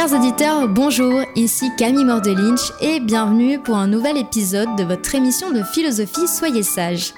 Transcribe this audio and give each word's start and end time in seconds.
Chers 0.00 0.18
auditeurs, 0.18 0.66
bonjour, 0.66 1.20
ici 1.36 1.70
Camille 1.76 2.06
Mordelinch 2.06 2.72
et 2.80 3.00
bienvenue 3.00 3.58
pour 3.58 3.76
un 3.76 3.86
nouvel 3.86 4.16
épisode 4.16 4.74
de 4.78 4.82
votre 4.82 5.14
émission 5.14 5.52
de 5.52 5.62
philosophie 5.62 6.26
Soyez 6.26 6.62
sage. 6.62 7.12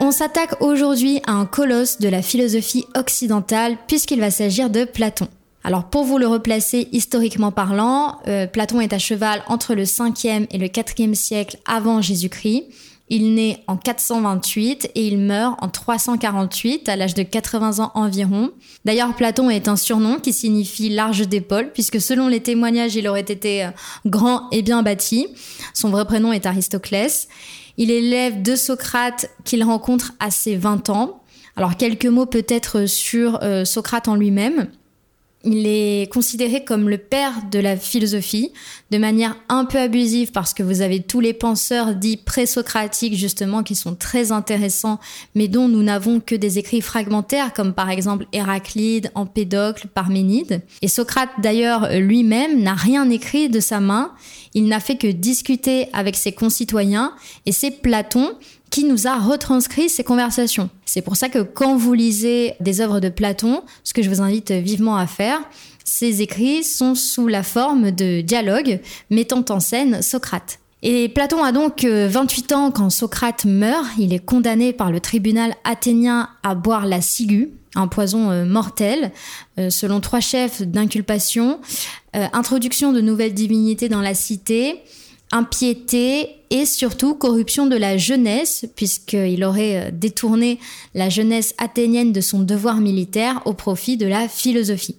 On 0.00 0.12
s'attaque 0.12 0.62
aujourd'hui 0.62 1.20
à 1.26 1.32
un 1.32 1.44
colosse 1.44 1.98
de 1.98 2.08
la 2.08 2.22
philosophie 2.22 2.86
occidentale 2.96 3.76
puisqu'il 3.86 4.18
va 4.18 4.30
s'agir 4.30 4.70
de 4.70 4.84
Platon. 4.84 5.28
Alors 5.62 5.90
pour 5.90 6.04
vous 6.04 6.16
le 6.16 6.26
replacer 6.26 6.88
historiquement 6.90 7.52
parlant, 7.52 8.16
euh, 8.28 8.46
Platon 8.46 8.80
est 8.80 8.94
à 8.94 8.98
cheval 8.98 9.42
entre 9.46 9.74
le 9.74 9.82
5e 9.82 10.46
et 10.50 10.56
le 10.56 10.68
4e 10.68 11.12
siècle 11.12 11.58
avant 11.66 12.00
Jésus-Christ. 12.00 12.64
Il 13.14 13.34
naît 13.34 13.62
en 13.66 13.76
428 13.76 14.92
et 14.94 15.06
il 15.06 15.18
meurt 15.18 15.62
en 15.62 15.68
348 15.68 16.88
à 16.88 16.96
l'âge 16.96 17.12
de 17.12 17.22
80 17.22 17.84
ans 17.84 17.92
environ. 17.94 18.52
D'ailleurs, 18.86 19.14
Platon 19.14 19.50
est 19.50 19.68
un 19.68 19.76
surnom 19.76 20.18
qui 20.18 20.32
signifie 20.32 20.88
large 20.88 21.28
d'épaule 21.28 21.72
puisque 21.74 22.00
selon 22.00 22.28
les 22.28 22.40
témoignages, 22.40 22.96
il 22.96 23.06
aurait 23.06 23.20
été 23.20 23.66
euh, 23.66 23.70
grand 24.06 24.48
et 24.48 24.62
bien 24.62 24.82
bâti. 24.82 25.26
Son 25.74 25.90
vrai 25.90 26.06
prénom 26.06 26.32
est 26.32 26.46
Aristoclès. 26.46 27.28
Il 27.76 27.90
est 27.90 28.00
l'élève 28.00 28.40
de 28.40 28.56
Socrate 28.56 29.28
qu'il 29.44 29.62
rencontre 29.62 30.12
à 30.18 30.30
ses 30.30 30.56
20 30.56 30.88
ans. 30.88 31.22
Alors 31.54 31.76
quelques 31.76 32.06
mots 32.06 32.24
peut-être 32.24 32.86
sur 32.86 33.40
euh, 33.42 33.66
Socrate 33.66 34.08
en 34.08 34.14
lui-même. 34.14 34.68
Il 35.44 35.66
est 35.66 36.12
considéré 36.12 36.62
comme 36.64 36.88
le 36.88 36.98
père 36.98 37.32
de 37.50 37.58
la 37.58 37.76
philosophie, 37.76 38.52
de 38.90 38.98
manière 38.98 39.36
un 39.48 39.64
peu 39.64 39.78
abusive 39.78 40.30
parce 40.30 40.54
que 40.54 40.62
vous 40.62 40.82
avez 40.82 41.00
tous 41.00 41.18
les 41.18 41.32
penseurs 41.32 41.94
dits 41.94 42.16
présocratiques 42.16 43.16
justement 43.16 43.62
qui 43.62 43.74
sont 43.74 43.94
très 43.94 44.30
intéressants, 44.30 45.00
mais 45.34 45.48
dont 45.48 45.68
nous 45.68 45.82
n'avons 45.82 46.20
que 46.20 46.34
des 46.34 46.58
écrits 46.58 46.80
fragmentaires 46.80 47.52
comme 47.52 47.72
par 47.72 47.90
exemple 47.90 48.26
Héraclide, 48.32 49.10
Empédocle, 49.14 49.88
Parménide. 49.88 50.62
Et 50.80 50.88
Socrate 50.88 51.30
d'ailleurs 51.38 51.88
lui-même 51.92 52.62
n'a 52.62 52.74
rien 52.74 53.10
écrit 53.10 53.48
de 53.48 53.60
sa 53.60 53.80
main, 53.80 54.12
il 54.54 54.68
n'a 54.68 54.80
fait 54.80 54.96
que 54.96 55.06
discuter 55.06 55.88
avec 55.92 56.14
ses 56.16 56.32
concitoyens 56.32 57.14
et 57.46 57.52
c'est 57.52 57.70
Platon 57.82 58.32
qui 58.72 58.84
nous 58.84 59.06
a 59.06 59.16
retranscrit 59.18 59.90
ces 59.90 60.02
conversations. 60.02 60.70
C'est 60.86 61.02
pour 61.02 61.16
ça 61.16 61.28
que 61.28 61.40
quand 61.40 61.76
vous 61.76 61.92
lisez 61.92 62.54
des 62.58 62.80
œuvres 62.80 63.00
de 63.00 63.10
Platon, 63.10 63.62
ce 63.84 63.92
que 63.92 64.02
je 64.02 64.08
vous 64.08 64.22
invite 64.22 64.50
vivement 64.50 64.96
à 64.96 65.06
faire, 65.06 65.40
ces 65.84 66.22
écrits 66.22 66.64
sont 66.64 66.94
sous 66.94 67.28
la 67.28 67.42
forme 67.42 67.90
de 67.90 68.22
dialogues 68.22 68.80
mettant 69.10 69.44
en 69.50 69.60
scène 69.60 70.00
Socrate. 70.00 70.58
Et 70.82 71.10
Platon 71.10 71.44
a 71.44 71.52
donc 71.52 71.84
28 71.84 72.52
euh, 72.52 72.56
ans 72.56 72.70
quand 72.70 72.88
Socrate 72.88 73.44
meurt. 73.44 73.86
Il 73.98 74.14
est 74.14 74.24
condamné 74.24 74.72
par 74.72 74.90
le 74.90 75.00
tribunal 75.00 75.54
athénien 75.64 76.30
à 76.42 76.54
boire 76.54 76.86
la 76.86 77.02
ciguë, 77.02 77.50
un 77.74 77.88
poison 77.88 78.30
euh, 78.30 78.44
mortel, 78.46 79.12
euh, 79.58 79.68
selon 79.68 80.00
trois 80.00 80.20
chefs 80.20 80.62
d'inculpation. 80.62 81.60
introduction 82.14 82.92
de 82.92 83.00
nouvelles 83.00 83.34
divinités 83.34 83.88
dans 83.88 84.00
la 84.00 84.14
cité, 84.14 84.80
impiété 85.32 86.28
et 86.50 86.66
surtout 86.66 87.14
corruption 87.14 87.66
de 87.66 87.76
la 87.76 87.96
jeunesse, 87.96 88.66
puisqu'il 88.76 89.42
aurait 89.42 89.86
euh, 89.86 89.90
détourné 89.90 90.58
la 90.94 91.08
jeunesse 91.08 91.54
athénienne 91.58 92.12
de 92.12 92.20
son 92.20 92.40
devoir 92.40 92.76
militaire 92.76 93.40
au 93.46 93.54
profit 93.54 93.96
de 93.96 94.06
la 94.06 94.28
philosophie. 94.28 94.96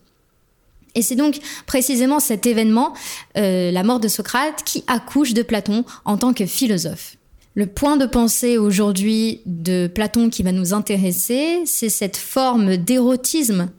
Et 0.95 1.01
c'est 1.01 1.15
donc 1.15 1.39
précisément 1.65 2.19
cet 2.19 2.45
événement, 2.45 2.93
euh, 3.37 3.71
la 3.71 3.83
mort 3.83 3.99
de 3.99 4.07
Socrate, 4.07 4.63
qui 4.65 4.83
accouche 4.87 5.33
de 5.33 5.41
Platon 5.41 5.85
en 6.05 6.17
tant 6.17 6.33
que 6.33 6.45
philosophe. 6.45 7.15
Le 7.55 7.67
point 7.67 7.97
de 7.97 8.07
pensée 8.07 8.57
aujourd'hui 8.57 9.41
de 9.45 9.87
Platon 9.87 10.29
qui 10.29 10.41
va 10.41 10.51
nous 10.51 10.73
intéresser, 10.73 11.61
c'est 11.65 11.89
cette 11.89 12.17
forme 12.17 12.77
d'érotisme 12.77 13.69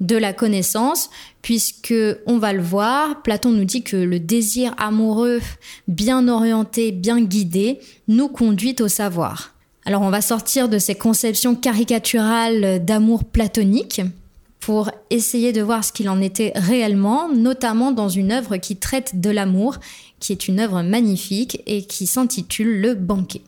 de 0.00 0.16
la 0.16 0.32
connaissance, 0.32 1.10
puisque 1.42 1.94
on 2.26 2.38
va 2.38 2.52
le 2.52 2.62
voir, 2.62 3.22
Platon 3.22 3.50
nous 3.50 3.64
dit 3.64 3.82
que 3.82 3.96
le 3.96 4.20
désir 4.20 4.74
amoureux 4.78 5.40
bien 5.88 6.28
orienté, 6.28 6.92
bien 6.92 7.20
guidé, 7.20 7.80
nous 8.06 8.28
conduit 8.28 8.76
au 8.80 8.88
savoir. 8.88 9.54
Alors 9.84 10.02
on 10.02 10.10
va 10.10 10.20
sortir 10.20 10.68
de 10.68 10.78
ces 10.78 10.94
conceptions 10.94 11.54
caricaturales 11.54 12.84
d'amour 12.84 13.24
platonique 13.24 14.02
pour 14.60 14.90
essayer 15.08 15.52
de 15.52 15.62
voir 15.62 15.84
ce 15.84 15.92
qu'il 15.92 16.08
en 16.08 16.20
était 16.20 16.52
réellement, 16.54 17.28
notamment 17.28 17.90
dans 17.92 18.08
une 18.08 18.32
œuvre 18.32 18.58
qui 18.58 18.76
traite 18.76 19.20
de 19.20 19.30
l'amour, 19.30 19.78
qui 20.20 20.32
est 20.32 20.48
une 20.48 20.60
œuvre 20.60 20.82
magnifique 20.82 21.62
et 21.66 21.84
qui 21.84 22.06
s'intitule 22.06 22.80
Le 22.80 22.94
banquet. 22.94 23.40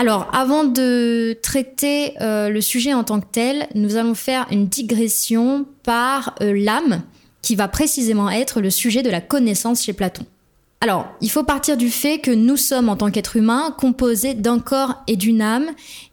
Alors, 0.00 0.28
avant 0.32 0.62
de 0.62 1.36
traiter 1.42 2.12
euh, 2.20 2.50
le 2.50 2.60
sujet 2.60 2.94
en 2.94 3.02
tant 3.02 3.18
que 3.18 3.26
tel, 3.32 3.66
nous 3.74 3.96
allons 3.96 4.14
faire 4.14 4.46
une 4.52 4.68
digression 4.68 5.66
par 5.82 6.36
euh, 6.40 6.52
l'âme, 6.56 7.02
qui 7.42 7.56
va 7.56 7.66
précisément 7.66 8.30
être 8.30 8.60
le 8.60 8.70
sujet 8.70 9.02
de 9.02 9.10
la 9.10 9.20
connaissance 9.20 9.82
chez 9.82 9.92
Platon. 9.92 10.24
Alors, 10.82 11.08
il 11.20 11.28
faut 11.32 11.42
partir 11.42 11.76
du 11.76 11.90
fait 11.90 12.20
que 12.20 12.30
nous 12.30 12.56
sommes 12.56 12.88
en 12.88 12.94
tant 12.94 13.10
qu'êtres 13.10 13.34
humains 13.34 13.74
composés 13.76 14.34
d'un 14.34 14.60
corps 14.60 15.02
et 15.08 15.16
d'une 15.16 15.42
âme, 15.42 15.66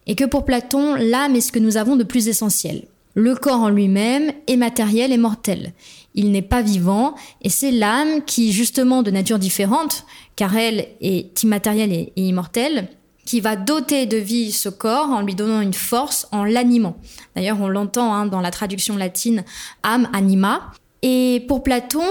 et 0.08 0.16
que 0.16 0.26
pour 0.26 0.46
Platon, 0.46 0.96
l'âme 0.96 1.36
est 1.36 1.42
ce 1.42 1.52
que 1.52 1.60
nous 1.60 1.78
avons 1.78 1.96
de 1.96 2.04
plus 2.04 2.28
essentiel. 2.28 2.86
Le 3.14 3.36
corps 3.36 3.62
en 3.62 3.70
lui-même 3.70 4.32
est 4.48 4.58
matériel 4.58 5.12
et 5.12 5.18
mortel. 5.18 5.74
Il 6.16 6.32
n'est 6.32 6.42
pas 6.42 6.64
vivant, 6.64 7.14
et 7.44 7.50
c'est 7.50 7.70
l'âme 7.70 8.24
qui, 8.26 8.52
justement 8.52 9.04
de 9.04 9.12
nature 9.12 9.38
différente, 9.38 10.08
car 10.36 10.58
elle 10.58 10.88
est 11.02 11.44
immatérielle 11.44 11.94
et 11.94 12.12
immortelle, 12.16 12.90
qui 13.26 13.42
va 13.42 13.56
doter 13.56 14.06
de 14.06 14.18
vie 14.18 14.52
ce 14.52 14.70
corps 14.70 15.10
en 15.10 15.22
lui 15.22 15.36
donnant 15.36 15.62
une 15.62 15.74
force, 15.74 16.28
en 16.32 16.44
l'animant. 16.44 16.96
D'ailleurs, 17.36 17.60
on 17.60 17.68
l'entend 17.68 18.14
hein, 18.14 18.28
dans 18.28 18.42
la 18.42 18.52
traduction 18.52 18.96
latine 18.96 19.44
âme, 19.84 20.08
anima. 20.14 20.72
Et 21.02 21.44
pour 21.48 21.64
Platon, 21.64 22.04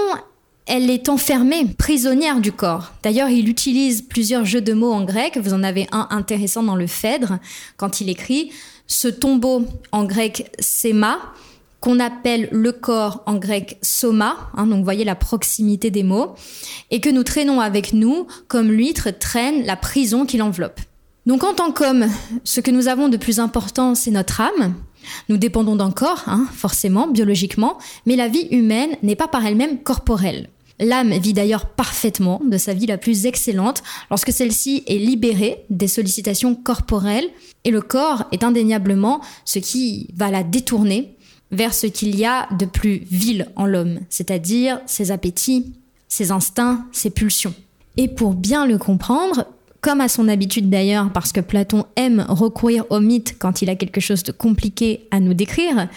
elle 0.67 0.91
est 0.91 1.09
enfermée, 1.09 1.67
prisonnière 1.79 2.41
du 2.41 2.51
corps. 2.51 2.93
D'ailleurs, 3.03 3.29
il 3.29 3.49
utilise 3.49 4.03
plusieurs 4.03 4.45
jeux 4.45 4.61
de 4.61 4.73
mots 4.73 4.93
en 4.93 5.05
grec. 5.05 5.39
Vous 5.39 5.55
en 5.55 5.63
avez 5.63 5.87
un 5.93 6.09
intéressant 6.11 6.63
dans 6.63 6.77
le 6.77 6.87
Phèdre, 6.87 7.39
quand 7.77 8.01
il 8.01 8.09
écrit 8.09 8.51
ce 8.87 9.09
tombeau 9.09 9.67
en 9.93 10.05
grec 10.05 10.51
sema, 10.59 11.19
qu'on 11.81 12.01
appelle 12.01 12.49
le 12.51 12.73
corps 12.73 13.23
en 13.27 13.35
grec 13.35 13.79
soma, 13.83 14.51
hein, 14.57 14.67
donc 14.67 14.79
vous 14.79 14.85
voyez 14.85 15.05
la 15.05 15.15
proximité 15.15 15.91
des 15.91 16.03
mots, 16.03 16.35
et 16.91 17.01
que 17.01 17.11
nous 17.11 17.25
traînons 17.25 17.61
avec 17.61 17.93
nous 17.93 18.27
comme 18.49 18.73
l'huître 18.73 19.11
traîne 19.19 19.67
la 19.67 19.77
prison 19.77 20.25
qui 20.25 20.39
l'enveloppe. 20.39 20.81
Donc 21.27 21.43
en 21.43 21.55
tant 21.55 21.73
qu'homme, 21.73 22.07
ce 22.45 22.61
que 22.61 22.71
nous 22.71 22.89
avons 22.89 23.09
de 23.09 23.17
plus 23.17 23.41
important, 23.41 23.95
c'est 23.95 24.11
notre 24.11 24.41
âme. 24.41 24.75
Nous 25.29 25.37
dépendons 25.37 25.77
d'un 25.77 25.91
corps, 25.91 26.25
hein, 26.27 26.47
forcément, 26.53 27.09
biologiquement, 27.09 27.79
mais 28.05 28.17
la 28.17 28.29
vie 28.29 28.49
humaine 28.51 28.97
n'est 29.03 29.17
pas 29.17 29.29
par 29.29 29.45
elle-même 29.45 29.79
corporelle. 29.83 30.51
L'âme 30.81 31.13
vit 31.13 31.33
d'ailleurs 31.33 31.67
parfaitement 31.67 32.43
de 32.45 32.59
sa 32.59 32.75
vie 32.75 32.87
la 32.87 32.99
plus 32.99 33.27
excellente 33.27 33.83
lorsque 34.11 34.33
celle-ci 34.33 34.83
est 34.87 34.99
libérée 34.99 35.65
des 35.71 35.89
sollicitations 35.89 36.55
corporelles, 36.55 37.29
et 37.65 37.71
le 37.71 37.81
corps 37.81 38.25
est 38.33 38.45
indéniablement 38.45 39.21
ce 39.45 39.61
qui 39.61 40.09
va 40.17 40.31
la 40.31 40.43
détourner 40.43 41.17
vers 41.53 41.73
ce 41.73 41.87
qu'il 41.87 42.17
y 42.17 42.25
a 42.25 42.49
de 42.59 42.67
plus 42.67 43.03
vil 43.11 43.49
en 43.57 43.67
l'homme, 43.67 44.01
c'est-à-dire 44.11 44.81
ses 44.87 45.11
appétits, 45.11 45.73
ses 46.09 46.33
instincts, 46.33 46.85
ses 46.93 47.11
pulsions. 47.11 47.55
Et 47.97 48.09
pour 48.09 48.35
bien 48.35 48.67
le 48.67 48.77
comprendre, 48.77 49.47
comme 49.85 50.01
à 50.01 50.09
son 50.09 50.29
habitude 50.29 50.71
d'ailleurs, 50.71 51.11
parce 51.13 51.31
que 51.31 51.43
Platon 51.43 51.85
aime 51.97 52.25
recourir 52.27 52.87
au 52.89 53.01
mythe 53.01 53.37
quand 53.39 53.61
il 53.61 53.69
a 53.69 53.75
quelque 53.75 54.01
chose 54.01 54.23
de 54.23 54.33
compliqué 54.33 55.07
à 55.11 55.21
nous 55.21 55.35
décrire, 55.35 55.89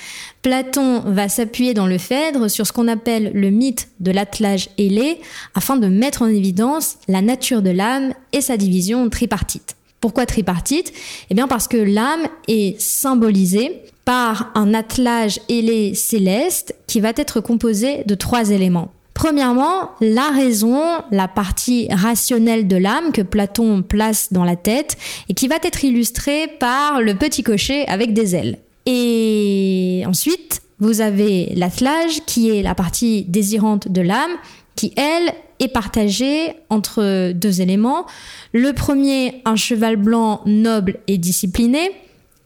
Platon 0.41 0.99
va 1.05 1.29
s'appuyer 1.29 1.73
dans 1.73 1.87
le 1.87 1.97
Phèdre 1.97 2.51
sur 2.51 2.67
ce 2.67 2.73
qu'on 2.73 2.89
appelle 2.89 3.31
le 3.33 3.49
mythe 3.49 3.87
de 4.01 4.11
l'attelage 4.11 4.67
ailé, 4.77 5.21
afin 5.55 5.77
de 5.77 5.87
mettre 5.87 6.21
en 6.21 6.27
évidence 6.27 6.97
la 7.07 7.21
nature 7.21 7.61
de 7.61 7.69
l'âme 7.69 8.13
et 8.33 8.41
sa 8.41 8.57
division 8.57 9.09
tripartite. 9.09 9.77
Pourquoi 10.01 10.25
tripartite? 10.25 10.91
Eh 11.29 11.33
bien 11.33 11.47
parce 11.47 11.69
que 11.69 11.77
l'âme 11.77 12.27
est 12.49 12.77
symbolisée 12.81 13.83
par 14.03 14.51
un 14.53 14.73
attelage 14.73 15.39
ailé 15.47 15.93
céleste 15.93 16.75
qui 16.87 16.99
va 16.99 17.13
être 17.15 17.39
composé 17.39 18.03
de 18.05 18.15
trois 18.15 18.49
éléments. 18.49 18.91
Premièrement, 19.17 19.89
la 19.99 20.29
raison, 20.29 20.79
la 21.09 21.27
partie 21.27 21.87
rationnelle 21.89 22.67
de 22.67 22.75
l'âme 22.75 23.11
que 23.11 23.23
Platon 23.23 23.81
place 23.81 24.31
dans 24.31 24.43
la 24.43 24.55
tête 24.55 24.95
et 25.27 25.33
qui 25.33 25.47
va 25.47 25.55
être 25.63 25.83
illustrée 25.83 26.47
par 26.59 27.01
le 27.01 27.15
petit 27.15 27.41
cocher 27.41 27.87
avec 27.87 28.13
des 28.13 28.35
ailes. 28.35 28.59
Et 28.85 30.03
ensuite, 30.05 30.61
vous 30.77 31.01
avez 31.01 31.51
l'attelage 31.55 32.25
qui 32.27 32.51
est 32.51 32.61
la 32.61 32.75
partie 32.75 33.23
désirante 33.23 33.87
de 33.87 34.01
l'âme 34.01 34.29
qui, 34.75 34.93
elle, 34.95 35.33
est 35.59 35.67
partagée 35.67 36.53
entre 36.69 37.31
deux 37.31 37.61
éléments. 37.61 38.05
Le 38.53 38.71
premier, 38.73 39.41
un 39.45 39.55
cheval 39.55 39.95
blanc 39.95 40.41
noble 40.45 40.99
et 41.07 41.17
discipliné, 41.17 41.89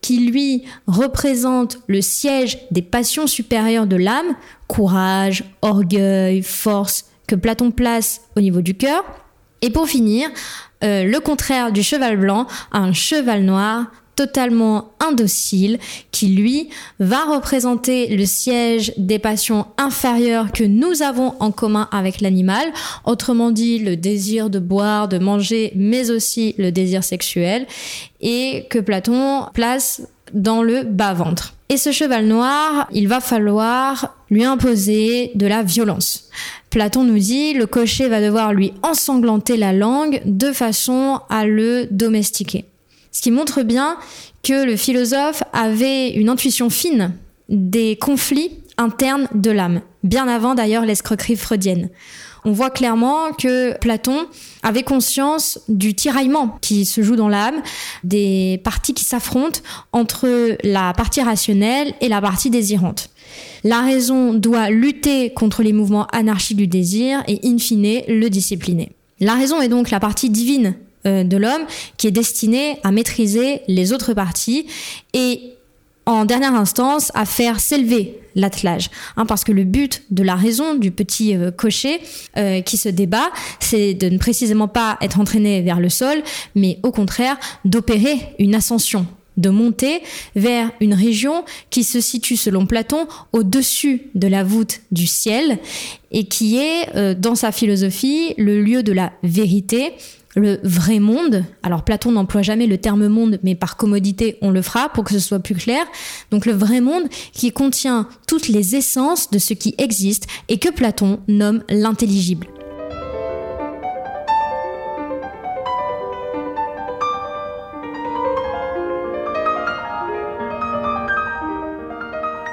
qui 0.01 0.25
lui 0.25 0.63
représente 0.87 1.79
le 1.87 2.01
siège 2.01 2.59
des 2.71 2.81
passions 2.81 3.27
supérieures 3.27 3.87
de 3.87 3.95
l'âme, 3.95 4.35
courage, 4.67 5.43
orgueil, 5.61 6.41
force, 6.41 7.05
que 7.27 7.35
Platon 7.35 7.71
place 7.71 8.21
au 8.35 8.41
niveau 8.41 8.61
du 8.61 8.75
cœur. 8.75 9.03
Et 9.61 9.69
pour 9.69 9.87
finir, 9.87 10.29
euh, 10.83 11.03
le 11.03 11.19
contraire 11.19 11.71
du 11.71 11.83
cheval 11.83 12.17
blanc, 12.17 12.47
un 12.71 12.93
cheval 12.93 13.43
noir 13.43 13.91
totalement 14.15 14.91
indocile 14.99 15.79
qui 16.11 16.27
lui 16.27 16.69
va 16.99 17.25
représenter 17.25 18.15
le 18.15 18.25
siège 18.25 18.93
des 18.97 19.19
passions 19.19 19.67
inférieures 19.77 20.51
que 20.51 20.63
nous 20.63 21.01
avons 21.01 21.33
en 21.39 21.51
commun 21.51 21.87
avec 21.91 22.21
l'animal, 22.21 22.65
autrement 23.05 23.51
dit 23.51 23.79
le 23.79 23.95
désir 23.95 24.49
de 24.49 24.59
boire, 24.59 25.07
de 25.07 25.17
manger, 25.17 25.71
mais 25.75 26.11
aussi 26.11 26.55
le 26.57 26.71
désir 26.71 27.03
sexuel, 27.03 27.65
et 28.21 28.65
que 28.69 28.79
Platon 28.79 29.45
place 29.53 30.01
dans 30.33 30.63
le 30.63 30.83
bas-ventre. 30.83 31.55
Et 31.69 31.77
ce 31.77 31.91
cheval 31.91 32.25
noir, 32.25 32.89
il 32.91 33.07
va 33.07 33.21
falloir 33.21 34.17
lui 34.29 34.43
imposer 34.43 35.31
de 35.35 35.47
la 35.47 35.63
violence. 35.63 36.29
Platon 36.69 37.03
nous 37.03 37.19
dit, 37.19 37.53
le 37.53 37.65
cocher 37.65 38.07
va 38.07 38.21
devoir 38.21 38.53
lui 38.53 38.73
ensanglanter 38.83 39.57
la 39.57 39.73
langue 39.73 40.21
de 40.25 40.51
façon 40.51 41.19
à 41.29 41.45
le 41.45 41.87
domestiquer. 41.91 42.65
Ce 43.11 43.21
qui 43.21 43.31
montre 43.31 43.63
bien 43.63 43.97
que 44.43 44.65
le 44.65 44.75
philosophe 44.75 45.43
avait 45.53 46.09
une 46.11 46.29
intuition 46.29 46.69
fine 46.69 47.13
des 47.49 47.97
conflits 47.97 48.51
internes 48.77 49.27
de 49.35 49.51
l'âme, 49.51 49.81
bien 50.03 50.27
avant 50.27 50.55
d'ailleurs 50.55 50.85
l'escroquerie 50.85 51.35
freudienne. 51.35 51.89
On 52.43 52.51
voit 52.51 52.71
clairement 52.71 53.33
que 53.33 53.77
Platon 53.77 54.25
avait 54.63 54.81
conscience 54.81 55.59
du 55.67 55.93
tiraillement 55.93 56.57
qui 56.61 56.85
se 56.85 57.03
joue 57.03 57.15
dans 57.15 57.29
l'âme, 57.29 57.61
des 58.03 58.59
parties 58.63 58.95
qui 58.95 59.03
s'affrontent 59.03 59.59
entre 59.91 60.57
la 60.63 60.93
partie 60.93 61.21
rationnelle 61.21 61.93
et 62.01 62.09
la 62.09 62.19
partie 62.19 62.49
désirante. 62.49 63.09
La 63.63 63.81
raison 63.81 64.33
doit 64.33 64.71
lutter 64.71 65.33
contre 65.33 65.61
les 65.61 65.73
mouvements 65.73 66.07
anarchiques 66.07 66.57
du 66.57 66.67
désir 66.67 67.23
et 67.27 67.39
in 67.43 67.59
fine 67.59 68.01
le 68.07 68.27
discipliner. 68.29 68.91
La 69.19 69.35
raison 69.35 69.61
est 69.61 69.67
donc 69.67 69.91
la 69.91 69.99
partie 69.99 70.31
divine 70.31 70.75
euh, 71.07 71.23
de 71.23 71.35
l'homme 71.35 71.63
qui 71.97 72.05
est 72.05 72.11
destiné 72.11 72.77
à 72.83 72.91
maîtriser 72.91 73.61
les 73.67 73.91
autres 73.91 74.13
parties 74.13 74.67
et 75.13 75.53
en 76.05 76.25
dernière 76.25 76.53
instance 76.53 77.11
à 77.15 77.25
faire 77.25 77.59
s'élever 77.59 78.19
l'attelage. 78.35 78.91
Hein, 79.17 79.25
parce 79.25 79.43
que 79.43 79.51
le 79.51 79.63
but 79.63 80.03
de 80.11 80.21
la 80.21 80.35
raison 80.35 80.75
du 80.75 80.91
petit 80.91 81.35
euh, 81.35 81.49
cocher 81.49 82.01
euh, 82.37 82.61
qui 82.61 82.77
se 82.77 82.87
débat, 82.87 83.31
c'est 83.59 83.95
de 83.95 84.09
ne 84.09 84.19
précisément 84.19 84.67
pas 84.67 84.99
être 85.01 85.19
entraîné 85.19 85.63
vers 85.63 85.79
le 85.79 85.89
sol, 85.89 86.21
mais 86.53 86.77
au 86.83 86.91
contraire 86.91 87.37
d'opérer 87.65 88.19
une 88.37 88.53
ascension 88.53 89.07
de 89.37 89.49
monter 89.49 90.03
vers 90.35 90.69
une 90.81 90.93
région 90.93 91.45
qui 91.71 91.83
se 91.83 91.99
situe 91.99 92.37
selon 92.37 92.67
Platon 92.67 93.07
au-dessus 93.33 94.03
de 94.13 94.27
la 94.27 94.43
voûte 94.43 94.81
du 94.91 95.07
ciel 95.07 95.57
et 96.11 96.25
qui 96.25 96.59
est 96.59 97.15
dans 97.15 97.35
sa 97.35 97.53
philosophie 97.53 98.35
le 98.37 98.61
lieu 98.61 98.83
de 98.83 98.91
la 98.91 99.13
vérité 99.23 99.93
le 100.35 100.59
vrai 100.63 100.99
monde. 100.99 101.43
Alors 101.63 101.83
Platon 101.83 102.11
n'emploie 102.11 102.41
jamais 102.41 102.67
le 102.67 102.77
terme 102.77 103.07
monde, 103.07 103.39
mais 103.43 103.55
par 103.55 103.77
commodité, 103.77 104.37
on 104.41 104.51
le 104.51 104.61
fera 104.61 104.89
pour 104.89 105.03
que 105.03 105.13
ce 105.13 105.19
soit 105.19 105.39
plus 105.39 105.55
clair. 105.55 105.85
Donc 106.31 106.45
le 106.45 106.53
vrai 106.53 106.81
monde 106.81 107.03
qui 107.33 107.51
contient 107.51 108.07
toutes 108.27 108.47
les 108.47 108.75
essences 108.75 109.29
de 109.31 109.39
ce 109.39 109.53
qui 109.53 109.75
existe 109.77 110.27
et 110.49 110.57
que 110.57 110.69
Platon 110.69 111.19
nomme 111.27 111.63
l'intelligible. 111.69 112.47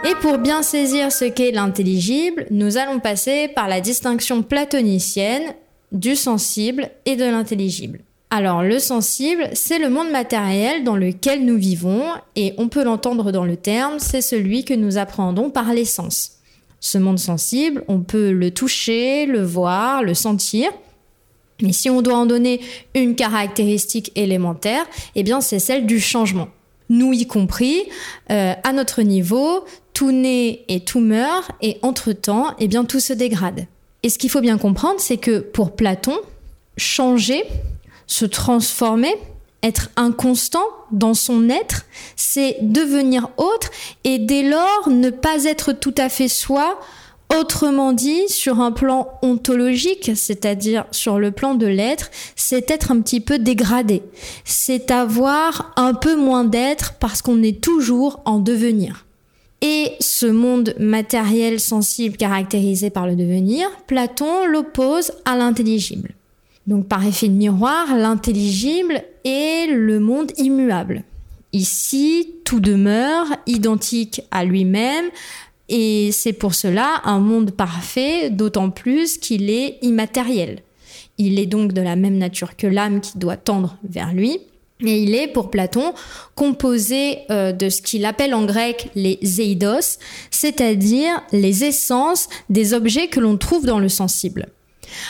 Et 0.08 0.14
pour 0.22 0.38
bien 0.38 0.62
saisir 0.62 1.12
ce 1.12 1.26
qu'est 1.26 1.50
l'intelligible, 1.50 2.46
nous 2.50 2.78
allons 2.78 2.98
passer 2.98 3.48
par 3.48 3.68
la 3.68 3.82
distinction 3.82 4.42
platonicienne 4.42 5.54
du 5.92 6.16
sensible 6.16 6.90
et 7.06 7.16
de 7.16 7.24
l'intelligible. 7.24 8.00
Alors 8.30 8.62
le 8.62 8.78
sensible, 8.78 9.48
c'est 9.54 9.78
le 9.78 9.88
monde 9.88 10.10
matériel 10.10 10.84
dans 10.84 10.96
lequel 10.96 11.46
nous 11.46 11.56
vivons 11.56 12.04
et 12.36 12.52
on 12.58 12.68
peut 12.68 12.84
l'entendre 12.84 13.32
dans 13.32 13.44
le 13.44 13.56
terme, 13.56 13.98
c'est 13.98 14.20
celui 14.20 14.64
que 14.64 14.74
nous 14.74 14.98
appréhendons 14.98 15.48
par 15.48 15.72
l'essence. 15.72 16.32
Ce 16.80 16.98
monde 16.98 17.18
sensible, 17.18 17.84
on 17.88 18.00
peut 18.00 18.30
le 18.30 18.50
toucher, 18.50 19.24
le 19.24 19.42
voir, 19.42 20.02
le 20.02 20.12
sentir. 20.14 20.70
Mais 21.62 21.72
si 21.72 21.88
on 21.88 22.02
doit 22.02 22.18
en 22.18 22.26
donner 22.26 22.60
une 22.94 23.16
caractéristique 23.16 24.12
élémentaire, 24.14 24.84
eh 25.16 25.22
bien 25.22 25.40
c'est 25.40 25.58
celle 25.58 25.86
du 25.86 25.98
changement. 25.98 26.48
Nous 26.90 27.12
y 27.12 27.26
compris, 27.26 27.84
euh, 28.30 28.54
à 28.62 28.72
notre 28.72 29.02
niveau, 29.02 29.64
tout 29.92 30.12
naît 30.12 30.64
et 30.68 30.80
tout 30.80 31.00
meurt, 31.00 31.50
et 31.60 31.78
entre-temps, 31.82 32.54
eh 32.58 32.68
bien 32.68 32.84
tout 32.84 33.00
se 33.00 33.12
dégrade. 33.12 33.66
Et 34.02 34.08
ce 34.08 34.18
qu'il 34.18 34.30
faut 34.30 34.40
bien 34.40 34.58
comprendre, 34.58 35.00
c'est 35.00 35.16
que 35.16 35.40
pour 35.40 35.74
Platon, 35.74 36.16
changer, 36.76 37.44
se 38.06 38.24
transformer, 38.24 39.14
être 39.62 39.90
inconstant 39.96 40.64
dans 40.92 41.14
son 41.14 41.50
être, 41.50 41.84
c'est 42.16 42.58
devenir 42.62 43.30
autre 43.36 43.70
et 44.04 44.18
dès 44.18 44.42
lors 44.42 44.88
ne 44.88 45.10
pas 45.10 45.44
être 45.44 45.72
tout 45.72 45.94
à 45.98 46.08
fait 46.08 46.28
soi, 46.28 46.78
autrement 47.36 47.92
dit 47.92 48.28
sur 48.28 48.60
un 48.60 48.72
plan 48.72 49.08
ontologique, 49.20 50.12
c'est-à-dire 50.14 50.86
sur 50.92 51.18
le 51.18 51.30
plan 51.30 51.54
de 51.54 51.66
l'être, 51.66 52.10
c'est 52.36 52.70
être 52.70 52.92
un 52.92 53.00
petit 53.00 53.20
peu 53.20 53.38
dégradé, 53.38 54.02
c'est 54.44 54.90
avoir 54.90 55.72
un 55.76 55.92
peu 55.94 56.16
moins 56.16 56.44
d'être 56.44 56.94
parce 56.94 57.20
qu'on 57.20 57.42
est 57.42 57.60
toujours 57.60 58.20
en 58.24 58.38
devenir 58.38 59.07
et 59.60 59.92
ce 60.00 60.26
monde 60.26 60.74
matériel 60.78 61.58
sensible 61.58 62.16
caractérisé 62.16 62.90
par 62.90 63.06
le 63.06 63.16
devenir, 63.16 63.68
Platon 63.86 64.46
l'oppose 64.46 65.12
à 65.24 65.36
l'intelligible. 65.36 66.14
Donc 66.66 66.86
par 66.86 67.04
effet 67.06 67.28
de 67.28 67.34
miroir, 67.34 67.96
l'intelligible 67.96 69.02
est 69.24 69.66
le 69.68 70.00
monde 70.00 70.32
immuable. 70.36 71.02
Ici, 71.52 72.34
tout 72.44 72.60
demeure 72.60 73.26
identique 73.46 74.20
à 74.30 74.44
lui-même 74.44 75.06
et 75.68 76.10
c'est 76.12 76.32
pour 76.32 76.54
cela 76.54 77.00
un 77.04 77.18
monde 77.18 77.50
parfait, 77.50 78.30
d'autant 78.30 78.70
plus 78.70 79.18
qu'il 79.18 79.50
est 79.50 79.78
immatériel. 79.82 80.60
Il 81.18 81.38
est 81.38 81.46
donc 81.46 81.72
de 81.72 81.82
la 81.82 81.96
même 81.96 82.16
nature 82.16 82.56
que 82.56 82.66
l'âme 82.66 83.00
qui 83.00 83.18
doit 83.18 83.36
tendre 83.36 83.76
vers 83.82 84.14
lui. 84.14 84.38
Et 84.84 85.02
il 85.02 85.14
est, 85.14 85.26
pour 85.26 85.50
Platon, 85.50 85.92
composé 86.34 87.18
euh, 87.30 87.52
de 87.52 87.68
ce 87.68 87.82
qu'il 87.82 88.04
appelle 88.04 88.34
en 88.34 88.44
grec 88.44 88.90
les 88.94 89.18
zeidos, 89.24 89.98
c'est-à-dire 90.30 91.20
les 91.32 91.64
essences 91.64 92.28
des 92.48 92.74
objets 92.74 93.08
que 93.08 93.18
l'on 93.18 93.36
trouve 93.36 93.66
dans 93.66 93.80
le 93.80 93.88
sensible. 93.88 94.46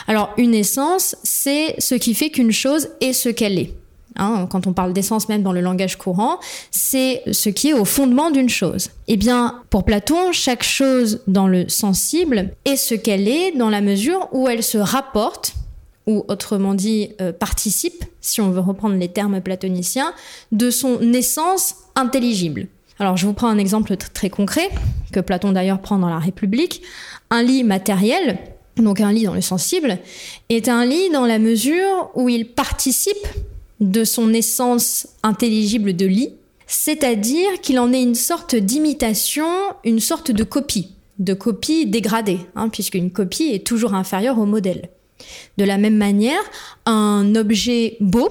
Alors, 0.07 0.33
une 0.37 0.55
essence, 0.55 1.15
c'est 1.23 1.75
ce 1.77 1.95
qui 1.95 2.13
fait 2.13 2.29
qu'une 2.29 2.51
chose 2.51 2.89
est 2.99 3.13
ce 3.13 3.29
qu'elle 3.29 3.59
est. 3.59 3.73
Hein, 4.15 4.47
quand 4.49 4.67
on 4.67 4.73
parle 4.73 4.91
d'essence 4.91 5.29
même 5.29 5.43
dans 5.43 5.53
le 5.53 5.61
langage 5.61 5.97
courant, 5.97 6.39
c'est 6.71 7.21
ce 7.31 7.49
qui 7.49 7.69
est 7.69 7.73
au 7.73 7.85
fondement 7.85 8.31
d'une 8.31 8.49
chose. 8.49 8.89
Eh 9.07 9.17
bien, 9.17 9.61
pour 9.69 9.85
Platon, 9.85 10.31
chaque 10.31 10.63
chose 10.63 11.21
dans 11.27 11.47
le 11.47 11.69
sensible 11.69 12.51
est 12.65 12.75
ce 12.75 12.95
qu'elle 12.95 13.27
est 13.27 13.51
dans 13.51 13.69
la 13.69 13.81
mesure 13.81 14.27
où 14.31 14.49
elle 14.49 14.63
se 14.63 14.77
rapporte 14.77 15.53
ou 16.09 16.25
autrement 16.27 16.73
dit 16.73 17.11
euh, 17.21 17.31
participe, 17.31 18.03
si 18.19 18.41
on 18.41 18.49
veut 18.49 18.59
reprendre 18.59 18.95
les 18.95 19.09
termes 19.09 19.41
platoniciens, 19.41 20.11
de 20.51 20.71
son 20.71 21.13
essence 21.13 21.75
intelligible. 21.95 22.67
Alors 22.97 23.15
je 23.15 23.27
vous 23.27 23.33
prends 23.33 23.47
un 23.47 23.59
exemple 23.59 23.95
très 23.95 24.31
concret, 24.31 24.69
que 25.13 25.19
Platon 25.19 25.51
d'ailleurs 25.51 25.79
prend 25.79 25.99
dans 25.99 26.09
la 26.09 26.17
République. 26.17 26.81
Un 27.29 27.43
lit 27.43 27.63
matériel, 27.63 28.39
donc 28.75 29.01
un 29.01 29.11
lit 29.11 29.25
dans 29.25 29.35
le 29.35 29.41
sensible, 29.41 29.99
est 30.49 30.67
un 30.67 30.83
lit 30.83 31.11
dans 31.11 31.27
la 31.27 31.37
mesure 31.37 32.09
où 32.15 32.27
il 32.27 32.47
participe 32.47 33.27
de 33.79 34.03
son 34.03 34.33
essence 34.33 35.07
intelligible 35.21 35.95
de 35.95 36.07
lit, 36.07 36.33
c'est-à-dire 36.65 37.61
qu'il 37.61 37.77
en 37.77 37.93
est 37.93 38.01
une 38.01 38.15
sorte 38.15 38.55
d'imitation, 38.55 39.47
une 39.83 39.99
sorte 39.99 40.31
de 40.31 40.43
copie, 40.43 40.89
de 41.19 41.35
copie 41.35 41.85
dégradée, 41.85 42.39
hein, 42.55 42.69
puisqu'une 42.69 43.11
copie 43.11 43.51
est 43.53 43.65
toujours 43.65 43.93
inférieure 43.93 44.39
au 44.39 44.45
modèle. 44.45 44.89
De 45.57 45.63
la 45.63 45.77
même 45.77 45.97
manière, 45.97 46.41
un 46.85 47.35
objet 47.35 47.97
beau, 47.99 48.29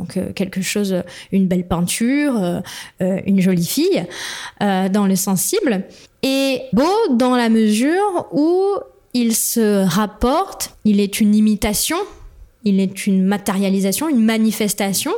donc 0.00 0.16
euh, 0.16 0.32
quelque 0.32 0.62
chose, 0.62 1.02
une 1.30 1.46
belle 1.46 1.66
peinture, 1.66 2.42
euh, 2.42 2.60
euh, 3.02 3.20
une 3.26 3.40
jolie 3.40 3.66
fille, 3.66 4.06
dans 4.60 5.06
le 5.06 5.16
sensible, 5.16 5.84
est 6.22 6.62
beau 6.72 6.92
dans 7.10 7.36
la 7.36 7.48
mesure 7.48 8.26
où 8.32 8.62
il 9.12 9.34
se 9.34 9.84
rapporte, 9.84 10.76
il 10.84 11.00
est 11.00 11.20
une 11.20 11.34
imitation, 11.34 11.98
il 12.64 12.80
est 12.80 13.06
une 13.06 13.24
matérialisation, 13.24 14.08
une 14.08 14.24
manifestation 14.24 15.12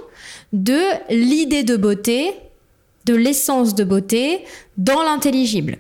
de 0.53 0.81
l'idée 1.11 1.65
de 1.65 1.77
beauté, 1.77 2.33
de 3.05 3.15
l'essence 3.15 3.75
de 3.75 3.85
beauté 3.85 4.45
dans 4.79 5.03
l'intelligible. 5.03 5.79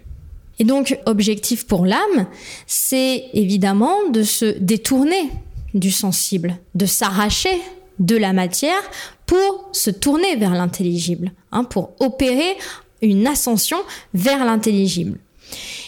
Et 0.62 0.64
donc, 0.64 0.96
objectif 1.06 1.66
pour 1.66 1.86
l'âme, 1.86 2.28
c'est 2.68 3.24
évidemment 3.34 4.08
de 4.10 4.22
se 4.22 4.44
détourner 4.60 5.28
du 5.74 5.90
sensible, 5.90 6.56
de 6.76 6.86
s'arracher 6.86 7.60
de 7.98 8.16
la 8.16 8.32
matière 8.32 8.80
pour 9.26 9.68
se 9.72 9.90
tourner 9.90 10.36
vers 10.36 10.52
l'intelligible, 10.52 11.32
hein, 11.50 11.64
pour 11.64 11.94
opérer 11.98 12.56
une 13.00 13.26
ascension 13.26 13.78
vers 14.14 14.44
l'intelligible. 14.44 15.18